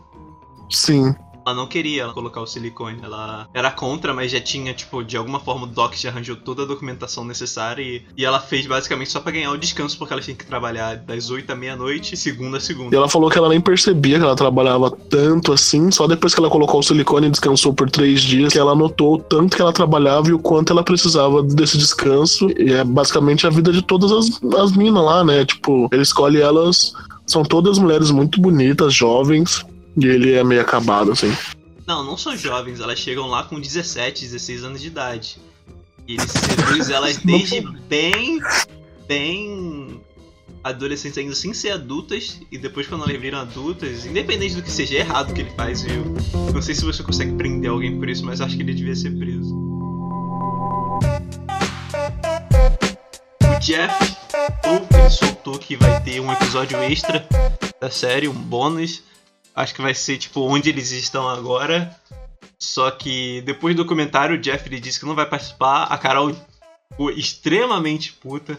Sim. 0.69 1.15
Ela 1.47 1.55
não 1.55 1.65
queria 1.65 2.09
colocar 2.09 2.41
o 2.41 2.45
silicone, 2.45 2.97
ela 3.01 3.47
era 3.53 3.71
contra, 3.71 4.13
mas 4.13 4.29
já 4.33 4.41
tinha, 4.41 4.73
tipo, 4.73 5.01
de 5.01 5.15
alguma 5.15 5.39
forma 5.39 5.63
o 5.63 5.67
Doc 5.67 5.93
já 5.95 6.09
arranjou 6.09 6.35
toda 6.35 6.63
a 6.63 6.65
documentação 6.65 7.23
necessária 7.23 7.81
e, 7.81 8.01
e 8.17 8.25
ela 8.25 8.37
fez 8.41 8.67
basicamente 8.67 9.09
só 9.09 9.21
pra 9.21 9.31
ganhar 9.31 9.51
o 9.51 9.57
descanso, 9.57 9.97
porque 9.97 10.11
ela 10.11 10.21
tinha 10.21 10.35
que 10.35 10.45
trabalhar 10.45 10.97
das 10.97 11.29
8 11.29 11.49
à 11.49 11.55
meia-noite, 11.55 12.17
segunda 12.17 12.57
a 12.57 12.59
E 12.59 12.63
segunda. 12.63 12.97
ela 12.97 13.07
falou 13.07 13.29
que 13.29 13.37
ela 13.37 13.47
nem 13.47 13.61
percebia 13.61 14.17
que 14.19 14.25
ela 14.25 14.35
trabalhava 14.35 14.91
tanto 14.91 15.53
assim, 15.53 15.89
só 15.89 16.05
depois 16.05 16.33
que 16.33 16.39
ela 16.41 16.49
colocou 16.49 16.81
o 16.81 16.83
silicone 16.83 17.27
e 17.27 17.31
descansou 17.31 17.73
por 17.73 17.89
três 17.89 18.19
dias, 18.19 18.51
que 18.51 18.59
ela 18.59 18.75
notou 18.75 19.13
o 19.13 19.17
tanto 19.17 19.55
que 19.55 19.61
ela 19.61 19.71
trabalhava 19.71 20.27
e 20.27 20.33
o 20.33 20.39
quanto 20.39 20.73
ela 20.73 20.83
precisava 20.83 21.41
desse 21.41 21.77
descanso. 21.77 22.49
E 22.59 22.73
é 22.73 22.83
basicamente 22.83 23.47
a 23.47 23.49
vida 23.49 23.71
de 23.71 23.81
todas 23.81 24.11
as, 24.11 24.41
as 24.59 24.73
minas 24.75 25.01
lá, 25.01 25.23
né? 25.23 25.45
Tipo, 25.45 25.87
ele 25.93 26.01
escolhe 26.01 26.41
elas, 26.41 26.91
são 27.25 27.41
todas 27.43 27.77
mulheres 27.77 28.11
muito 28.11 28.41
bonitas, 28.41 28.93
jovens, 28.93 29.65
e 29.97 30.05
ele 30.05 30.33
é 30.33 30.43
meio 30.43 30.61
acabado, 30.61 31.11
assim. 31.11 31.35
Não, 31.87 32.03
não 32.03 32.17
são 32.17 32.37
jovens, 32.37 32.79
elas 32.79 32.99
chegam 32.99 33.27
lá 33.27 33.43
com 33.43 33.59
17, 33.59 34.25
16 34.25 34.63
anos 34.63 34.81
de 34.81 34.87
idade. 34.87 35.37
E 36.07 36.13
ele 36.13 36.27
seduz 36.27 36.89
elas 36.89 37.17
desde 37.23 37.61
bem, 37.61 38.39
bem 39.07 39.99
adolescentes 40.63 41.17
ainda 41.17 41.33
sem 41.33 41.53
ser 41.53 41.71
adultas 41.71 42.39
e 42.51 42.57
depois 42.57 42.87
quando 42.87 43.05
elas 43.09 43.19
viram 43.19 43.39
adultas, 43.39 44.05
independente 44.05 44.55
do 44.55 44.61
que 44.61 44.71
seja 44.71 44.95
errado 44.95 45.33
que 45.33 45.41
ele 45.41 45.51
faz, 45.51 45.85
eu 45.85 46.03
não 46.53 46.61
sei 46.61 46.75
se 46.75 46.83
você 46.85 47.01
consegue 47.01 47.33
prender 47.33 47.71
alguém 47.71 47.97
por 47.97 48.07
isso, 48.09 48.25
mas 48.25 48.41
acho 48.41 48.55
que 48.55 48.61
ele 48.63 48.73
devia 48.73 48.95
ser 48.95 49.17
preso. 49.17 49.55
O 53.43 53.59
Jeff, 53.59 54.17
ele 54.65 55.09
soltou 55.09 55.57
que 55.57 55.75
vai 55.75 56.01
ter 56.03 56.19
um 56.19 56.31
episódio 56.31 56.77
extra 56.83 57.25
da 57.79 57.89
série, 57.89 58.27
um 58.27 58.33
bônus. 58.33 59.03
Acho 59.57 59.73
que 59.73 59.81
vai 59.81 59.95
ser 59.95 60.19
tipo 60.19 60.41
onde 60.41 60.69
eles 60.69 60.91
estão 60.91 61.27
agora. 61.27 61.99
Só 62.59 62.91
que 62.91 63.41
depois 63.41 63.75
do 63.75 63.81
documentário, 63.81 64.35
o 64.35 64.39
Jeff 64.39 64.69
ele 64.69 64.79
disse 64.79 64.99
que 64.99 65.05
não 65.07 65.15
vai 65.15 65.25
participar. 65.25 65.85
A 65.85 65.97
Carol 65.97 66.31
ficou 66.91 67.09
extremamente 67.09 68.13
puta. 68.13 68.55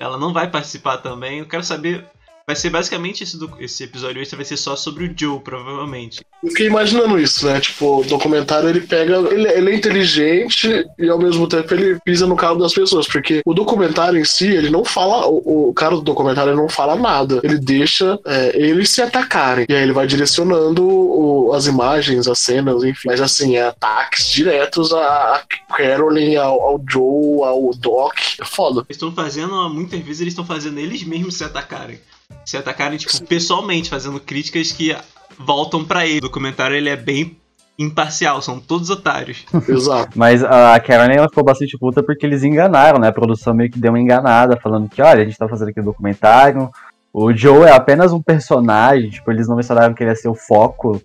Ela 0.00 0.18
não 0.18 0.32
vai 0.32 0.50
participar 0.50 0.98
também. 0.98 1.38
Eu 1.38 1.46
quero 1.46 1.62
saber. 1.62 2.04
Vai 2.46 2.56
ser 2.56 2.70
basicamente 2.70 3.22
esse, 3.22 3.38
doc- 3.38 3.60
esse 3.60 3.84
episódio 3.84 4.20
extra 4.20 4.36
vai 4.36 4.44
ser 4.44 4.56
só 4.56 4.74
sobre 4.74 5.04
o 5.04 5.14
Joe, 5.16 5.38
provavelmente. 5.40 6.20
Eu 6.42 6.50
fiquei 6.50 6.66
imaginando 6.66 7.18
isso, 7.18 7.46
né? 7.46 7.60
Tipo, 7.60 8.00
o 8.00 8.04
documentário 8.04 8.68
ele 8.68 8.80
pega. 8.80 9.16
Ele, 9.32 9.48
ele 9.48 9.70
é 9.70 9.74
inteligente 9.76 10.84
e 10.98 11.08
ao 11.08 11.18
mesmo 11.18 11.46
tempo 11.46 11.72
ele 11.72 11.98
pisa 12.04 12.26
no 12.26 12.34
calo 12.36 12.58
das 12.58 12.74
pessoas. 12.74 13.06
Porque 13.06 13.42
o 13.46 13.54
documentário 13.54 14.18
em 14.18 14.24
si, 14.24 14.48
ele 14.48 14.70
não 14.70 14.84
fala. 14.84 15.26
O, 15.28 15.68
o 15.68 15.74
cara 15.74 15.94
do 15.94 16.02
documentário 16.02 16.56
não 16.56 16.68
fala 16.68 16.96
nada. 16.96 17.40
Ele 17.44 17.58
deixa 17.58 18.18
é, 18.26 18.56
eles 18.60 18.90
se 18.90 19.00
atacarem. 19.00 19.66
E 19.68 19.72
aí 19.74 19.82
ele 19.82 19.92
vai 19.92 20.06
direcionando 20.06 20.84
o- 20.84 21.52
as 21.54 21.66
imagens, 21.66 22.26
as 22.26 22.38
cenas, 22.40 22.82
enfim. 22.82 23.06
Mas 23.06 23.20
assim, 23.20 23.56
é 23.56 23.68
ataques 23.68 24.28
diretos 24.30 24.92
a, 24.92 25.34
a 25.36 25.42
Carolyn, 25.76 26.36
ao, 26.36 26.60
ao 26.60 26.84
Joe, 26.90 27.42
ao 27.44 27.70
Doc. 27.74 28.14
É 28.40 28.44
foda. 28.44 28.80
Eles 28.80 28.96
estão 28.96 29.12
fazendo, 29.12 29.68
muitas 29.70 30.00
vezes 30.00 30.20
eles 30.20 30.32
estão 30.32 30.44
fazendo 30.44 30.78
eles 30.78 31.04
mesmos 31.04 31.36
se 31.36 31.44
atacarem. 31.44 32.00
Se 32.44 32.56
atacarem, 32.56 32.98
tipo, 32.98 33.26
pessoalmente, 33.26 33.88
fazendo 33.90 34.18
críticas 34.20 34.72
que 34.72 34.96
voltam 35.38 35.84
pra 35.84 36.06
ele. 36.06 36.18
O 36.18 36.22
documentário 36.22 36.76
ele 36.76 36.88
é 36.88 36.96
bem 36.96 37.36
imparcial, 37.78 38.40
são 38.42 38.60
todos 38.60 38.90
otários. 38.90 39.44
Exato. 39.68 40.10
Mas 40.16 40.42
a 40.44 40.78
Karen 40.80 41.14
ela 41.14 41.28
ficou 41.28 41.44
bastante 41.44 41.76
puta 41.78 42.02
porque 42.02 42.26
eles 42.26 42.42
enganaram, 42.42 42.98
né? 42.98 43.08
A 43.08 43.12
produção 43.12 43.54
meio 43.54 43.70
que 43.70 43.78
deu 43.78 43.92
uma 43.92 44.00
enganada, 44.00 44.56
falando 44.56 44.88
que, 44.88 45.00
olha, 45.02 45.22
a 45.22 45.24
gente 45.24 45.38
tá 45.38 45.48
fazendo 45.48 45.68
aqui 45.68 45.80
um 45.80 45.84
documentário. 45.84 46.70
O 47.12 47.32
Joe 47.32 47.66
é 47.66 47.72
apenas 47.72 48.12
um 48.12 48.22
personagem, 48.22 49.10
tipo, 49.10 49.30
eles 49.30 49.48
não 49.48 49.56
mencionaram 49.56 49.94
que 49.94 50.02
ele 50.02 50.10
ia 50.10 50.16
ser 50.16 50.28
o 50.28 50.34
foco 50.34 51.00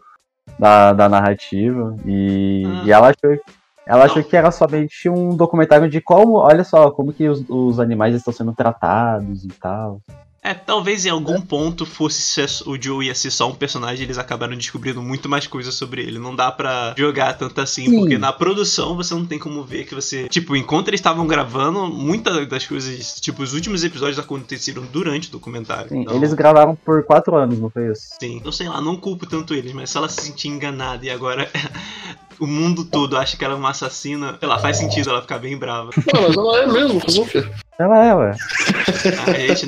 da, 0.57 0.93
da 0.93 1.09
narrativa. 1.09 1.95
E, 2.05 2.63
Ah. 2.65 2.83
e 2.85 2.91
ela 2.91 3.07
achou. 3.09 3.39
Ela 3.85 4.03
achou 4.03 4.21
Não. 4.21 4.23
que 4.29 4.35
era 4.35 4.51
somente 4.51 5.07
um 5.09 5.33
documentário 5.33 5.89
de 5.89 6.01
como, 6.01 6.33
olha 6.39 6.65
só, 6.65 6.91
como 6.91 7.13
que 7.13 7.27
os, 7.29 7.41
os 7.47 7.79
animais 7.79 8.13
estão 8.13 8.33
sendo 8.33 8.51
tratados 8.53 9.45
e 9.45 9.47
tal. 9.47 10.01
É, 10.47 10.53
talvez 10.53 11.05
em 11.05 11.09
algum 11.09 11.41
ponto 11.41 11.85
fosse 11.85 12.21
ser- 12.21 12.47
o 12.69 12.81
Joe 12.81 13.05
ia 13.05 13.13
ser 13.13 13.31
só 13.31 13.49
um 13.49 13.53
personagem, 13.53 14.05
eles 14.05 14.17
acabaram 14.17 14.55
descobrindo 14.55 15.01
muito 15.01 15.27
mais 15.27 15.45
coisas 15.45 15.75
sobre 15.75 16.01
ele. 16.01 16.17
Não 16.19 16.33
dá 16.33 16.49
pra 16.51 16.95
jogar 16.97 17.33
tanto 17.33 17.59
assim, 17.59 17.85
Sim. 17.85 17.99
porque 17.99 18.17
na 18.17 18.31
produção 18.31 18.95
você 18.95 19.13
não 19.13 19.25
tem 19.25 19.37
como 19.37 19.61
ver 19.63 19.83
que 19.85 19.93
você. 19.93 20.29
Tipo, 20.29 20.55
enquanto 20.55 20.87
eles 20.87 20.99
estavam 21.01 21.27
gravando, 21.27 21.85
muitas 21.87 22.47
das 22.47 22.65
coisas. 22.65 23.19
Tipo, 23.19 23.43
os 23.43 23.53
últimos 23.53 23.83
episódios 23.83 24.17
aconteceram 24.17 24.83
durante 24.85 25.27
o 25.27 25.31
documentário. 25.31 25.89
Sim, 25.89 26.01
Então, 26.03 26.15
eles 26.15 26.33
gravaram 26.33 26.75
por 26.75 27.03
quatro 27.03 27.35
anos, 27.35 27.59
não 27.59 27.69
foi 27.69 27.91
isso? 27.91 28.03
Sim, 28.17 28.41
eu 28.45 28.51
sei 28.53 28.69
lá, 28.69 28.79
não 28.79 28.95
culpo 28.95 29.25
tanto 29.25 29.53
eles, 29.53 29.73
mas 29.73 29.89
se 29.89 29.97
ela 29.97 30.07
se 30.07 30.21
sentir 30.21 30.47
enganada 30.47 31.05
e 31.05 31.09
agora 31.09 31.49
o 32.39 32.47
mundo 32.47 32.85
todo 32.85 33.17
acha 33.17 33.35
que 33.35 33.43
ela 33.43 33.53
é 33.55 33.57
uma 33.57 33.71
assassina, 33.71 34.37
sei 34.39 34.47
lá, 34.47 34.59
faz 34.59 34.77
sentido 34.77 35.09
ela 35.09 35.21
ficar 35.21 35.39
bem 35.39 35.57
brava. 35.57 35.89
Não, 36.13 36.21
mas 36.21 36.37
ela 36.37 36.59
é 36.61 36.67
mesmo, 36.67 36.99
fazer 37.01 37.19
o 37.21 37.25
quê? 37.25 37.45
Ela 37.79 38.05
é, 38.05 38.15
ué. 38.15 38.31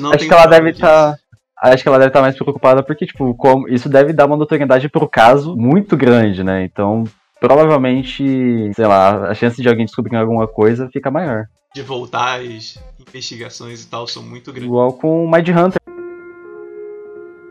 Não 0.00 0.12
Acho 0.12 0.26
que 0.26 0.32
ela 0.32 0.46
deve 0.46 0.70
estar. 0.70 1.16
Acho 1.62 1.82
que 1.82 1.88
ela 1.88 1.98
deve 1.98 2.08
estar 2.08 2.22
mais 2.22 2.34
preocupada 2.34 2.82
porque, 2.82 3.06
tipo, 3.06 3.34
como 3.34 3.68
isso 3.68 3.88
deve 3.88 4.12
dar 4.12 4.26
uma 4.26 4.36
notoriedade 4.36 4.88
pro 4.88 5.08
caso 5.08 5.54
muito 5.56 5.96
grande, 5.96 6.42
né? 6.42 6.64
Então, 6.64 7.04
provavelmente, 7.38 8.72
sei 8.74 8.86
lá, 8.86 9.28
a 9.28 9.34
chance 9.34 9.60
de 9.60 9.68
alguém 9.68 9.84
descobrir 9.84 10.16
alguma 10.16 10.48
coisa 10.48 10.88
fica 10.92 11.10
maior. 11.10 11.44
De 11.74 11.82
voltar 11.82 12.40
as 12.40 12.78
investigações 12.98 13.84
e 13.84 13.86
tal 13.88 14.06
são 14.06 14.22
muito 14.22 14.50
grandes. 14.50 14.66
Igual 14.66 14.94
com 14.94 15.24
o 15.24 15.30
Mind 15.30 15.48
Hunter. 15.48 15.80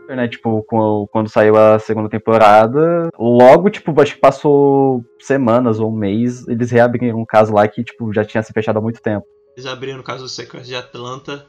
Né, 0.08 0.26
tipo, 0.26 0.64
quando 1.12 1.28
saiu 1.28 1.56
a 1.56 1.78
segunda 1.78 2.08
temporada, 2.08 3.10
logo, 3.16 3.70
tipo, 3.70 3.98
acho 4.02 4.16
que 4.16 4.20
passou 4.20 5.04
semanas 5.20 5.78
ou 5.78 5.88
um 5.88 5.96
mês, 5.96 6.48
eles 6.48 6.72
reabriram 6.72 7.20
um 7.20 7.24
caso 7.24 7.54
lá 7.54 7.66
que, 7.68 7.84
tipo, 7.84 8.12
já 8.12 8.24
tinha 8.24 8.42
se 8.42 8.52
fechado 8.52 8.80
há 8.80 8.82
muito 8.82 9.00
tempo. 9.00 9.24
Eles 9.60 9.70
abriram 9.70 10.00
o 10.00 10.02
caso 10.02 10.22
do 10.22 10.28
sequestro 10.28 10.70
de 10.70 10.74
Atlanta 10.74 11.46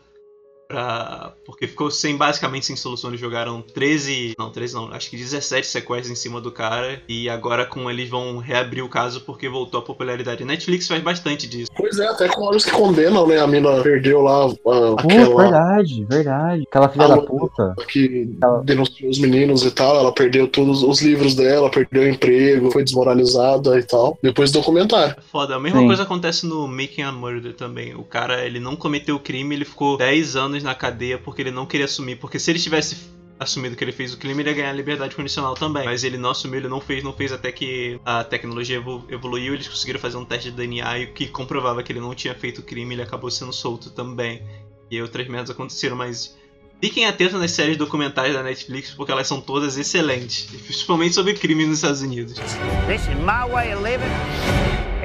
pra... 0.72 1.34
porque 1.46 1.68
ficou 1.68 1.92
sem 1.92 2.16
basicamente 2.16 2.66
sem 2.66 2.76
solução. 2.76 3.10
Eles 3.10 3.20
jogaram 3.20 3.62
13, 3.62 4.34
não, 4.38 4.52
13 4.52 4.74
não, 4.74 4.92
acho 4.94 5.10
que 5.10 5.18
17 5.18 5.68
sequestros 5.68 6.12
em 6.12 6.16
cima 6.16 6.40
do 6.40 6.52
cara 6.52 7.02
e 7.08 7.30
agora 7.30 7.66
com 7.66 7.90
eles 7.90 8.10
vão 8.10 8.38
reabrir 8.38 8.84
o 8.84 8.90
caso 8.90 9.22
porque 9.22 9.50
voltou 9.50 9.80
a 9.80 9.84
popularidade. 9.84 10.44
A 10.44 10.46
Netflix 10.46 10.88
faz 10.88 11.02
bastante 11.02 11.48
disso. 11.48 11.70
Pois 11.76 12.00
é, 12.00 12.08
até 12.08 12.28
com 12.28 12.44
olhos 12.44 12.64
que 12.64 12.72
condenam, 12.72 13.28
né? 13.28 13.40
A 13.40 13.48
mina 13.48 13.82
perdeu 13.82 14.22
lá 14.22 14.46
ah, 14.46 14.56
Pô, 14.64 14.94
aquela 14.94 15.44
verdade, 15.44 16.06
verdade. 16.10 16.64
Aquela 16.68 16.90
filha 16.90 17.08
da 17.08 17.18
puta. 17.18 17.76
que 17.88 18.30
denunciou 18.64 19.10
os 19.10 19.20
meninos 19.20 19.64
e 19.64 19.72
tal. 19.72 19.96
Ela 19.98 20.14
perdeu 20.14 20.48
todos 20.48 20.84
os 20.84 21.02
livros 21.02 21.36
dela, 21.36 21.70
perdeu 21.70 22.04
o 22.04 22.08
emprego, 22.08 22.72
foi 22.72 22.84
desmoralizada 22.84 23.78
e 23.78 23.84
tal. 23.84 24.18
Depois 24.22 24.52
do 24.52 24.60
documentário. 24.60 25.16
Foda, 25.32 25.56
a 25.56 25.60
mesma 25.60 25.80
Sim. 25.80 25.88
coisa 25.88 26.04
acontece 26.04 26.46
no 26.46 26.68
Making 26.68 27.04
a 27.04 27.12
Murder 27.12 27.54
também. 27.54 27.96
O 27.96 28.04
cara, 28.04 28.46
ele 28.46 28.60
não 28.60 28.76
cometeu 28.76 29.16
o 29.16 29.20
crime, 29.20 29.56
ele 29.56 29.66
ficou 29.66 29.98
10 29.98 30.36
anos 30.36 30.61
na 30.64 30.76
cadeia 30.76 31.18
porque 31.18 31.42
ele 31.42 31.52
não 31.52 31.66
queria 31.66 31.86
assumir. 31.86 32.16
Porque 32.18 32.40
se 32.40 32.52
ele 32.52 32.60
tivesse 32.60 33.12
assumido 33.40 33.76
que 33.76 33.84
ele 33.84 33.92
fez 33.92 34.14
o 34.14 34.18
crime, 34.18 34.42
ele 34.44 34.50
ia 34.52 34.56
ganhar 34.56 34.74
liberdade 34.74 35.16
condicional 35.16 35.56
também. 35.56 35.86
Mas 35.86 36.04
ele 36.04 36.18
não 36.18 36.30
assumiu, 36.32 36.60
ele 36.60 36.68
não 36.68 36.80
fez, 36.80 37.04
não 37.04 37.12
fez 37.14 37.32
até 37.32 37.52
que 37.52 38.00
a 38.06 38.24
tecnologia 38.24 38.78
evolu- 38.78 39.06
evoluiu. 39.10 39.54
Eles 39.54 39.68
conseguiram 39.68 40.00
fazer 40.00 40.18
um 40.18 40.26
teste 40.26 40.52
de 40.52 40.58
DNA 40.58 41.08
que 41.08 41.28
comprovava 41.28 41.82
que 41.82 41.92
ele 41.92 42.00
não 42.00 42.14
tinha 42.14 42.36
feito 42.36 42.60
o 42.60 42.64
crime, 42.64 42.94
ele 42.96 43.02
acabou 43.02 43.32
sendo 43.32 43.52
solto 43.52 43.90
também. 43.90 44.42
E 44.90 45.02
outras 45.02 45.28
merdas 45.28 45.50
aconteceram, 45.50 45.96
mas. 45.96 46.38
Fiquem 46.84 47.06
atentos 47.06 47.40
nas 47.40 47.52
séries 47.52 47.78
documentais 47.78 48.34
da 48.34 48.42
Netflix, 48.42 48.90
porque 48.90 49.12
elas 49.12 49.28
são 49.28 49.40
todas 49.40 49.78
excelentes. 49.78 50.46
Principalmente 50.66 51.14
sobre 51.14 51.36
crime 51.36 51.64
nos 51.68 51.78
Estados 51.78 52.02
Unidos. 52.02 52.34
This 52.88 53.04
is 53.04 53.16
my 53.20 53.48
way 53.54 53.72
of 53.72 53.84
living, 53.84 54.10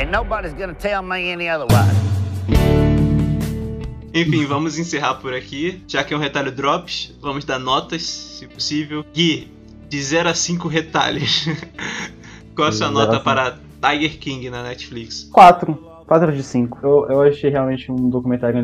and 0.01 0.11
nobody's 0.11 0.55
gonna 0.55 0.75
tell 0.75 1.03
me 1.03 1.31
any 1.31 1.51
otherwise. 1.51 1.95
Enfim, 4.15 4.45
vamos 4.47 4.79
encerrar 4.79 5.15
por 5.15 5.35
aqui. 5.35 5.83
Já 5.87 6.03
que 6.03 6.15
é 6.15 6.17
um 6.17 6.21
retalho 6.21 6.51
drops, 6.51 7.17
vamos 7.21 7.45
dar 7.45 7.59
notas, 7.59 8.03
se 8.03 8.47
possível. 8.47 9.05
Gui, 9.15 9.51
de 9.89 10.03
0 10.03 10.29
a 10.29 10.35
5 10.35 10.69
retalhos. 10.69 11.47
Qual 12.55 12.69
a 12.69 12.73
sua 12.73 12.91
nota 12.91 13.21
para 13.21 13.59
Tiger 13.83 14.19
King 14.19 14.51
na 14.51 14.63
Netflix? 14.63 15.25
4. 15.25 15.75
4 16.07 16.33
de 16.33 16.43
5. 16.43 16.79
Eu, 16.83 17.07
eu 17.11 17.23
achei 17.23 17.51
realmente 17.51 17.93
um 17.93 18.09
documentário 18.09 18.63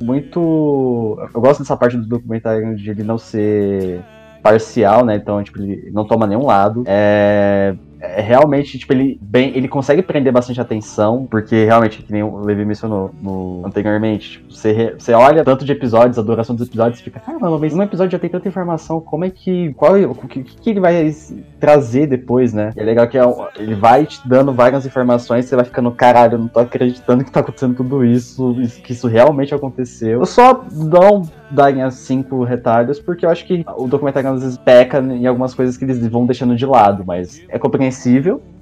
muito. 0.00 1.18
Eu 1.32 1.40
gosto 1.40 1.60
dessa 1.60 1.76
parte 1.76 1.96
do 1.96 2.06
documentário 2.06 2.76
de 2.76 2.90
ele 2.90 3.04
não 3.04 3.18
ser 3.18 4.02
parcial, 4.42 5.04
né? 5.04 5.16
Então, 5.16 5.42
tipo, 5.44 5.60
ele 5.60 5.90
não 5.92 6.04
toma 6.04 6.26
nenhum 6.26 6.46
lado. 6.46 6.82
É. 6.86 7.76
é 8.16 8.20
realmente, 8.20 8.78
tipo, 8.78 8.92
ele 8.92 9.18
bem, 9.20 9.52
ele 9.56 9.68
consegue 9.68 10.02
prender 10.02 10.32
bastante 10.32 10.60
atenção, 10.60 11.26
porque 11.30 11.64
realmente, 11.64 12.02
que 12.02 12.12
nem 12.12 12.22
o 12.22 12.38
Levi 12.44 12.64
mencionou 12.64 13.10
no, 13.20 13.62
anteriormente, 13.64 14.32
tipo, 14.32 14.52
você, 14.52 14.72
re- 14.72 14.94
você 14.98 15.12
olha 15.12 15.44
tanto 15.44 15.64
de 15.64 15.72
episódios, 15.72 16.18
a 16.18 16.22
duração 16.22 16.54
dos 16.54 16.66
episódios, 16.68 17.00
fica, 17.00 17.20
caramba, 17.20 17.58
mas 17.58 17.72
um 17.74 17.82
episódio 17.82 18.12
já 18.12 18.18
tem 18.18 18.30
tanta 18.30 18.48
informação, 18.48 19.00
como 19.00 19.24
é 19.24 19.30
que. 19.30 19.72
Qual, 19.74 19.94
o 19.94 20.14
que, 20.14 20.42
que 20.42 20.70
ele 20.70 20.80
vai 20.80 21.14
trazer 21.58 22.06
depois, 22.06 22.52
né? 22.52 22.72
E 22.76 22.80
é 22.80 22.82
legal 22.82 23.06
que 23.08 23.18
é 23.18 23.22
ele 23.56 23.74
vai 23.74 24.06
te 24.06 24.20
dando 24.26 24.52
várias 24.52 24.84
informações, 24.86 25.44
você 25.44 25.56
vai 25.56 25.64
ficando, 25.64 25.90
caralho, 25.90 26.34
eu 26.34 26.38
não 26.38 26.48
tô 26.48 26.60
acreditando 26.60 27.24
que 27.24 27.30
tá 27.30 27.40
acontecendo 27.40 27.74
tudo 27.74 28.04
isso, 28.04 28.56
que 28.84 28.92
isso 28.92 29.06
realmente 29.08 29.54
aconteceu. 29.54 30.20
Eu 30.20 30.26
só 30.26 30.64
não 30.72 31.22
daria 31.50 31.90
cinco 31.90 32.44
retalhos, 32.44 33.00
porque 33.00 33.26
eu 33.26 33.30
acho 33.30 33.44
que 33.44 33.64
o 33.76 33.86
documentário 33.88 34.30
às 34.30 34.42
vezes 34.42 34.56
peca 34.58 34.98
em 35.00 35.26
algumas 35.26 35.52
coisas 35.54 35.76
que 35.76 35.84
eles 35.84 36.06
vão 36.06 36.24
deixando 36.24 36.54
de 36.54 36.64
lado, 36.64 37.04
mas 37.06 37.42
é 37.48 37.58
compreensível. 37.58 37.99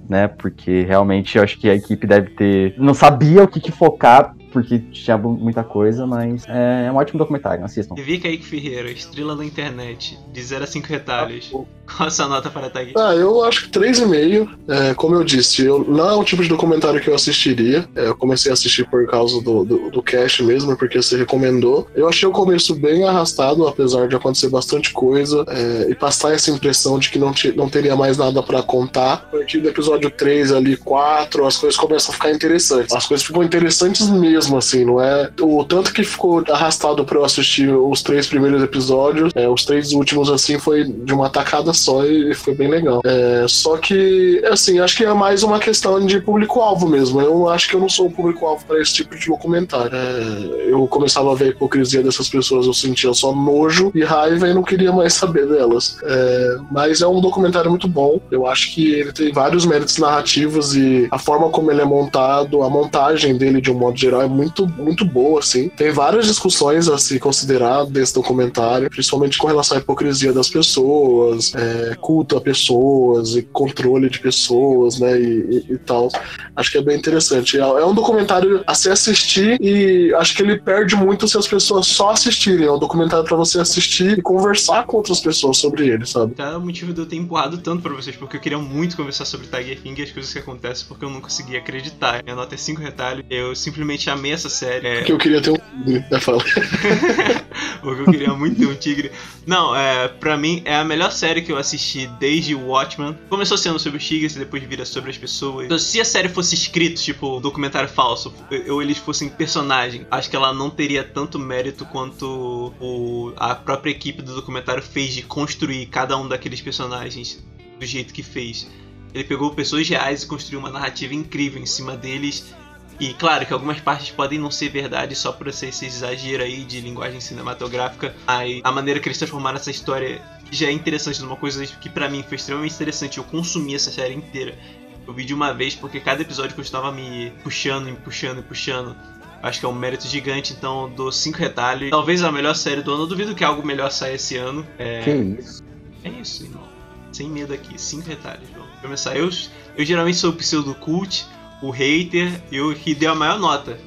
Né, 0.08 0.26
porque 0.26 0.84
realmente 0.84 1.36
eu 1.36 1.44
acho 1.44 1.58
que 1.58 1.68
a 1.68 1.74
equipe 1.74 2.06
deve 2.06 2.30
ter. 2.30 2.74
Não 2.78 2.94
sabia 2.94 3.44
o 3.44 3.48
que, 3.48 3.60
que 3.60 3.70
focar, 3.70 4.34
porque 4.52 4.78
tinha 4.78 5.16
muita 5.18 5.62
coisa, 5.62 6.06
mas 6.06 6.44
é, 6.48 6.86
é 6.86 6.92
um 6.92 6.96
ótimo 6.96 7.18
documentário, 7.18 7.64
assistam. 7.64 7.94
E 7.96 8.02
vi 8.02 8.18
Kaique 8.18 8.44
Ferreira, 8.44 8.90
estrela 8.90 9.36
da 9.36 9.44
internet, 9.44 10.18
de 10.32 10.42
0 10.42 10.64
a 10.64 10.66
5 10.66 10.86
retalhos. 10.86 11.50
Qual 11.96 12.06
a 12.06 12.10
sua 12.10 12.28
nota 12.28 12.50
para 12.50 12.68
King? 12.68 12.92
Ah, 12.96 13.14
eu 13.14 13.42
acho 13.44 13.64
que 13.64 13.78
3,5. 13.78 14.48
É, 14.68 14.94
como 14.94 15.14
eu 15.14 15.24
disse, 15.24 15.64
eu, 15.64 15.84
não 15.84 16.08
é 16.08 16.14
o 16.14 16.24
tipo 16.24 16.42
de 16.42 16.48
documentário 16.48 17.00
que 17.00 17.08
eu 17.08 17.14
assistiria. 17.14 17.88
É, 17.96 18.08
eu 18.08 18.16
comecei 18.16 18.50
a 18.50 18.54
assistir 18.54 18.88
por 18.88 19.06
causa 19.06 19.40
do, 19.40 19.64
do, 19.64 19.90
do 19.90 20.02
cast 20.02 20.42
mesmo, 20.42 20.76
porque 20.76 21.00
você 21.00 21.16
recomendou. 21.16 21.88
Eu 21.94 22.08
achei 22.08 22.28
o 22.28 22.32
começo 22.32 22.74
bem 22.74 23.04
arrastado, 23.04 23.66
apesar 23.66 24.06
de 24.06 24.14
acontecer 24.14 24.48
bastante 24.50 24.92
coisa, 24.92 25.44
é, 25.48 25.90
e 25.90 25.94
passar 25.94 26.34
essa 26.34 26.50
impressão 26.50 26.98
de 26.98 27.10
que 27.10 27.18
não, 27.18 27.32
não 27.56 27.68
teria 27.68 27.96
mais 27.96 28.18
nada 28.18 28.42
pra 28.42 28.62
contar. 28.62 29.14
A 29.14 29.16
partir 29.38 29.58
do 29.60 29.68
episódio 29.68 30.10
3 30.10 30.52
ali, 30.52 30.76
4, 30.76 31.46
as 31.46 31.56
coisas 31.56 31.78
começam 31.78 32.12
a 32.12 32.14
ficar 32.14 32.30
interessantes. 32.30 32.94
As 32.94 33.06
coisas 33.06 33.26
ficam 33.26 33.42
interessantes 33.42 34.08
mesmo, 34.10 34.37
assim, 34.46 34.84
não 34.84 35.00
é? 35.00 35.30
O 35.40 35.64
tanto 35.64 35.92
que 35.92 36.04
ficou 36.04 36.42
arrastado 36.50 37.04
pra 37.04 37.18
eu 37.18 37.24
assistir 37.24 37.70
os 37.70 38.02
três 38.02 38.26
primeiros 38.26 38.62
episódios, 38.62 39.32
é, 39.34 39.48
os 39.48 39.64
três 39.64 39.92
últimos, 39.92 40.30
assim, 40.30 40.58
foi 40.58 40.84
de 40.84 41.12
uma 41.12 41.28
tacada 41.30 41.72
só 41.72 42.04
e 42.04 42.34
foi 42.34 42.54
bem 42.54 42.68
legal. 42.68 43.00
É, 43.04 43.44
só 43.48 43.76
que, 43.76 44.42
assim, 44.50 44.78
acho 44.78 44.96
que 44.96 45.04
é 45.04 45.12
mais 45.12 45.42
uma 45.42 45.58
questão 45.58 46.04
de 46.04 46.20
público-alvo 46.20 46.88
mesmo. 46.88 47.20
Eu 47.20 47.48
acho 47.48 47.68
que 47.68 47.74
eu 47.74 47.80
não 47.80 47.88
sou 47.88 48.06
o 48.06 48.10
público-alvo 48.10 48.64
para 48.66 48.80
esse 48.80 48.94
tipo 48.94 49.16
de 49.16 49.26
documentário. 49.26 49.90
É, 49.94 50.70
eu 50.70 50.86
começava 50.86 51.32
a 51.32 51.34
ver 51.34 51.44
a 51.46 51.48
hipocrisia 51.48 52.02
dessas 52.02 52.28
pessoas, 52.28 52.66
eu 52.66 52.74
sentia 52.74 53.12
só 53.14 53.34
nojo 53.34 53.90
e 53.94 54.02
raiva 54.02 54.48
e 54.48 54.54
não 54.54 54.62
queria 54.62 54.92
mais 54.92 55.14
saber 55.18 55.46
delas. 55.46 55.96
É, 56.02 56.56
mas 56.70 57.02
é 57.02 57.06
um 57.06 57.20
documentário 57.20 57.70
muito 57.70 57.88
bom. 57.88 58.20
Eu 58.30 58.46
acho 58.46 58.72
que 58.72 58.92
ele 58.92 59.12
tem 59.12 59.32
vários 59.32 59.64
méritos 59.64 59.98
narrativos 59.98 60.76
e 60.76 61.08
a 61.10 61.18
forma 61.18 61.50
como 61.50 61.70
ele 61.70 61.80
é 61.80 61.84
montado, 61.84 62.62
a 62.62 62.70
montagem 62.70 63.36
dele 63.36 63.60
de 63.60 63.70
um 63.70 63.74
modo 63.74 63.98
geral 63.98 64.22
é 64.22 64.27
muito, 64.28 64.66
muito 64.66 65.04
boa, 65.04 65.40
assim. 65.40 65.68
Tem 65.70 65.90
várias 65.90 66.26
discussões 66.26 66.88
a 66.88 66.98
se 66.98 67.18
considerar 67.18 67.84
desse 67.86 68.14
documentário, 68.14 68.88
principalmente 68.90 69.38
com 69.38 69.46
relação 69.46 69.76
à 69.76 69.80
hipocrisia 69.80 70.32
das 70.32 70.48
pessoas, 70.48 71.54
é, 71.54 71.94
culto 72.00 72.36
a 72.36 72.40
pessoas 72.40 73.36
e 73.36 73.42
controle 73.42 74.08
de 74.08 74.18
pessoas, 74.20 74.98
né, 74.98 75.18
e, 75.20 75.64
e- 75.68 75.72
e 75.74 75.78
tal. 75.78 76.08
Acho 76.56 76.70
que 76.72 76.78
é 76.78 76.82
bem 76.82 76.96
interessante. 76.96 77.56
É, 77.56 77.60
é 77.60 77.84
um 77.84 77.94
documentário 77.94 78.62
a 78.66 78.74
se 78.74 78.90
assistir 78.90 79.58
e 79.60 80.12
acho 80.14 80.34
que 80.36 80.42
ele 80.42 80.58
perde 80.58 80.94
muito 80.96 81.26
se 81.28 81.36
as 81.38 81.46
pessoas 81.46 81.86
só 81.86 82.10
assistirem. 82.10 82.66
É 82.66 82.72
um 82.72 82.78
documentário 82.78 83.24
pra 83.24 83.36
você 83.36 83.60
assistir 83.60 84.18
e 84.18 84.22
conversar 84.22 84.84
com 84.86 84.96
outras 84.98 85.20
pessoas 85.20 85.56
sobre 85.58 85.88
ele, 85.88 86.04
sabe? 86.06 86.34
Tá 86.34 86.56
o 86.56 86.60
motivo 86.60 86.92
de 86.92 87.00
eu 87.00 87.06
ter 87.06 87.16
empurrado 87.16 87.58
tanto 87.58 87.82
pra 87.82 87.92
vocês, 87.94 88.16
porque 88.16 88.36
eu 88.36 88.40
queria 88.40 88.58
muito 88.58 88.96
conversar 88.96 89.24
sobre 89.24 89.46
Tiger 89.46 89.80
King 89.80 90.00
e 90.00 90.04
as 90.04 90.10
coisas 90.10 90.32
que 90.32 90.38
acontecem, 90.38 90.86
porque 90.88 91.04
eu 91.04 91.10
não 91.10 91.20
conseguia 91.20 91.58
acreditar. 91.58 92.22
Minha 92.24 92.36
nota 92.36 92.54
é 92.54 92.58
5 92.58 92.80
retalhos, 92.80 93.24
eu 93.30 93.54
simplesmente 93.54 94.10
amei 94.18 94.32
essa 94.32 94.48
série. 94.48 94.86
É, 94.86 95.02
Que 95.02 95.12
eu 95.12 95.18
queria 95.18 95.40
ter 95.40 95.50
um 95.50 95.56
tigre, 95.56 96.04
né, 96.10 96.20
fala. 96.20 96.42
porque 97.80 98.02
eu 98.02 98.04
queria 98.06 98.34
muito 98.34 98.58
ter 98.58 98.66
um 98.66 98.74
tigre. 98.74 99.12
Não, 99.46 99.74
é, 99.74 100.08
pra 100.08 100.36
mim 100.36 100.62
é 100.64 100.76
a 100.76 100.84
melhor 100.84 101.10
série 101.10 101.42
que 101.42 101.50
eu 101.50 101.56
assisti 101.56 102.06
desde 102.18 102.54
Watchmen. 102.54 103.16
Começou 103.28 103.56
sendo 103.56 103.78
sobre 103.78 103.98
os 103.98 104.06
tigres 104.06 104.36
e 104.36 104.38
depois 104.38 104.62
vira 104.62 104.84
sobre 104.84 105.10
as 105.10 105.16
pessoas. 105.16 105.66
Então, 105.66 105.78
se 105.78 106.00
a 106.00 106.04
série 106.04 106.28
fosse 106.28 106.54
escrito, 106.54 107.00
tipo, 107.00 107.40
documentário 107.40 107.88
falso, 107.88 108.34
ou 108.68 108.82
eles 108.82 108.98
fossem 108.98 109.28
personagem, 109.28 110.06
acho 110.10 110.28
que 110.28 110.36
ela 110.36 110.52
não 110.52 110.68
teria 110.68 111.02
tanto 111.02 111.38
mérito 111.38 111.84
quanto 111.86 112.74
o, 112.80 113.32
a 113.36 113.54
própria 113.54 113.90
equipe 113.90 114.20
do 114.22 114.34
documentário 114.34 114.82
fez 114.82 115.14
de 115.14 115.22
construir 115.22 115.86
cada 115.86 116.16
um 116.16 116.28
daqueles 116.28 116.60
personagens 116.60 117.42
do 117.78 117.86
jeito 117.86 118.12
que 118.12 118.22
fez. 118.22 118.68
Ele 119.14 119.24
pegou 119.24 119.50
pessoas 119.54 119.88
reais 119.88 120.22
e 120.22 120.26
construiu 120.26 120.60
uma 120.60 120.70
narrativa 120.70 121.14
incrível 121.14 121.60
em 121.60 121.66
cima 121.66 121.96
deles. 121.96 122.54
E 123.00 123.14
claro 123.14 123.46
que 123.46 123.52
algumas 123.52 123.78
partes 123.80 124.10
podem 124.10 124.38
não 124.38 124.50
ser 124.50 124.68
verdade 124.70 125.14
só 125.14 125.30
por 125.30 125.52
ser 125.52 125.68
esse 125.68 125.86
exagero 125.86 126.42
aí 126.42 126.64
de 126.64 126.80
linguagem 126.80 127.20
cinematográfica. 127.20 128.14
Aí 128.26 128.60
a 128.64 128.72
maneira 128.72 128.98
que 128.98 129.08
eles 129.08 129.18
transformaram 129.18 129.56
essa 129.56 129.70
história 129.70 130.20
já 130.50 130.66
é 130.66 130.72
interessante, 130.72 131.22
uma 131.22 131.36
coisa 131.36 131.64
que 131.66 131.88
pra 131.88 132.08
mim 132.08 132.24
foi 132.26 132.36
extremamente 132.36 132.74
interessante. 132.74 133.18
Eu 133.18 133.24
consumi 133.24 133.74
essa 133.74 133.90
série 133.90 134.14
inteira. 134.14 134.58
Eu 135.06 135.14
vi 135.14 135.24
de 135.24 135.32
uma 135.32 135.54
vez 135.54 135.74
porque 135.74 136.00
cada 136.00 136.22
episódio 136.22 136.56
continuava 136.56 136.90
me 136.92 137.32
puxando, 137.44 137.86
me 137.86 137.96
puxando, 137.96 138.36
me 138.38 138.42
puxando. 138.42 138.96
Acho 139.40 139.60
que 139.60 139.66
é 139.66 139.68
um 139.68 139.72
mérito 139.74 140.06
gigante, 140.08 140.52
então 140.52 140.82
eu 140.82 140.88
dou 140.88 141.12
5 141.12 141.38
retalhos. 141.38 141.90
Talvez 141.90 142.22
a 142.24 142.32
melhor 142.32 142.54
série 142.56 142.82
do 142.82 142.92
ano. 142.92 143.04
Eu 143.04 143.06
duvido 143.06 143.34
que 143.34 143.44
algo 143.44 143.64
melhor 143.64 143.90
saia 143.92 144.14
esse 144.14 144.36
ano. 144.36 144.66
É, 144.76 145.02
Que 145.02 145.10
isso? 145.40 145.62
é 146.02 146.08
isso, 146.10 146.42
irmão. 146.42 146.64
Sem 147.12 147.28
medo 147.30 147.54
aqui, 147.54 147.80
5 147.80 148.08
retalhos. 148.08 148.48
Vamos 148.52 148.68
começar. 148.82 149.16
Eu, 149.16 149.30
eu 149.76 149.84
geralmente 149.84 150.16
sou 150.18 150.30
o 150.30 150.32
pseudo 150.34 150.74
cult, 150.74 151.24
o 151.62 151.70
hater 151.70 152.40
e 152.50 152.60
o 152.60 152.74
que 152.74 152.94
deu 152.94 153.12
a 153.12 153.14
maior 153.14 153.38
nota. 153.38 153.78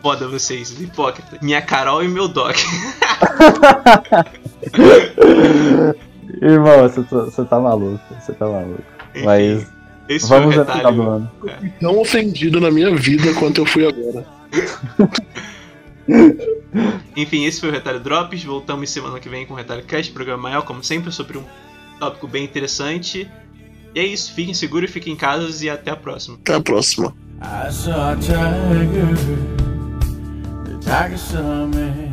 Foda 0.00 0.28
vocês, 0.28 0.70
os 0.70 0.80
hipócritas. 0.80 1.40
Minha 1.40 1.60
Carol 1.60 2.04
e 2.04 2.08
meu 2.08 2.28
Doc. 2.28 2.56
Irmão, 6.40 6.88
você 6.88 7.02
tá, 7.02 7.16
você 7.24 7.44
tá 7.44 7.58
maluco, 7.58 8.00
você 8.20 8.32
tá 8.32 8.46
maluco. 8.46 8.80
Enfim, 9.14 9.24
Mas 9.24 9.66
esse 10.08 10.28
foi 10.28 10.38
o 10.38 10.40
vamos 10.40 10.54
ver 10.54 10.60
o 10.62 10.66
final 10.66 10.92
do 10.92 11.02
retalho. 11.02 11.10
ano. 11.10 11.30
Tão 11.80 11.98
ofendido 11.98 12.60
na 12.60 12.70
minha 12.70 12.94
vida 12.94 13.34
quanto 13.34 13.60
eu 13.60 13.66
fui 13.66 13.84
agora. 13.86 14.24
Enfim, 17.16 17.44
esse 17.44 17.60
foi 17.60 17.70
o 17.70 17.72
Retalho 17.72 17.98
Drops. 18.00 18.44
Voltamos 18.44 18.88
semana 18.90 19.18
que 19.18 19.28
vem 19.28 19.44
com 19.44 19.54
o 19.54 19.56
Retalho 19.56 19.82
Cast, 19.84 20.12
programa 20.12 20.44
maior, 20.44 20.62
como 20.62 20.84
sempre, 20.84 21.10
sobre 21.10 21.38
um 21.38 21.44
tópico 21.98 22.28
bem 22.28 22.44
interessante. 22.44 23.28
E 23.94 24.00
é 24.00 24.06
isso, 24.06 24.32
fiquem 24.32 24.54
seguros, 24.54 24.90
fiquem 24.90 25.12
em 25.14 25.16
casa 25.16 25.64
e 25.64 25.70
até 25.70 25.90
a 25.90 25.96
próxima. 25.96 26.36
Até 26.36 26.54
a 26.54 26.60
próxima. 26.60 27.14
I 27.40 27.70
saw 27.70 28.12
a 28.12 28.16
tiger, 28.16 29.14
the 30.64 30.78
tiger 30.80 31.18
saw 31.18 31.66
me. 31.68 32.07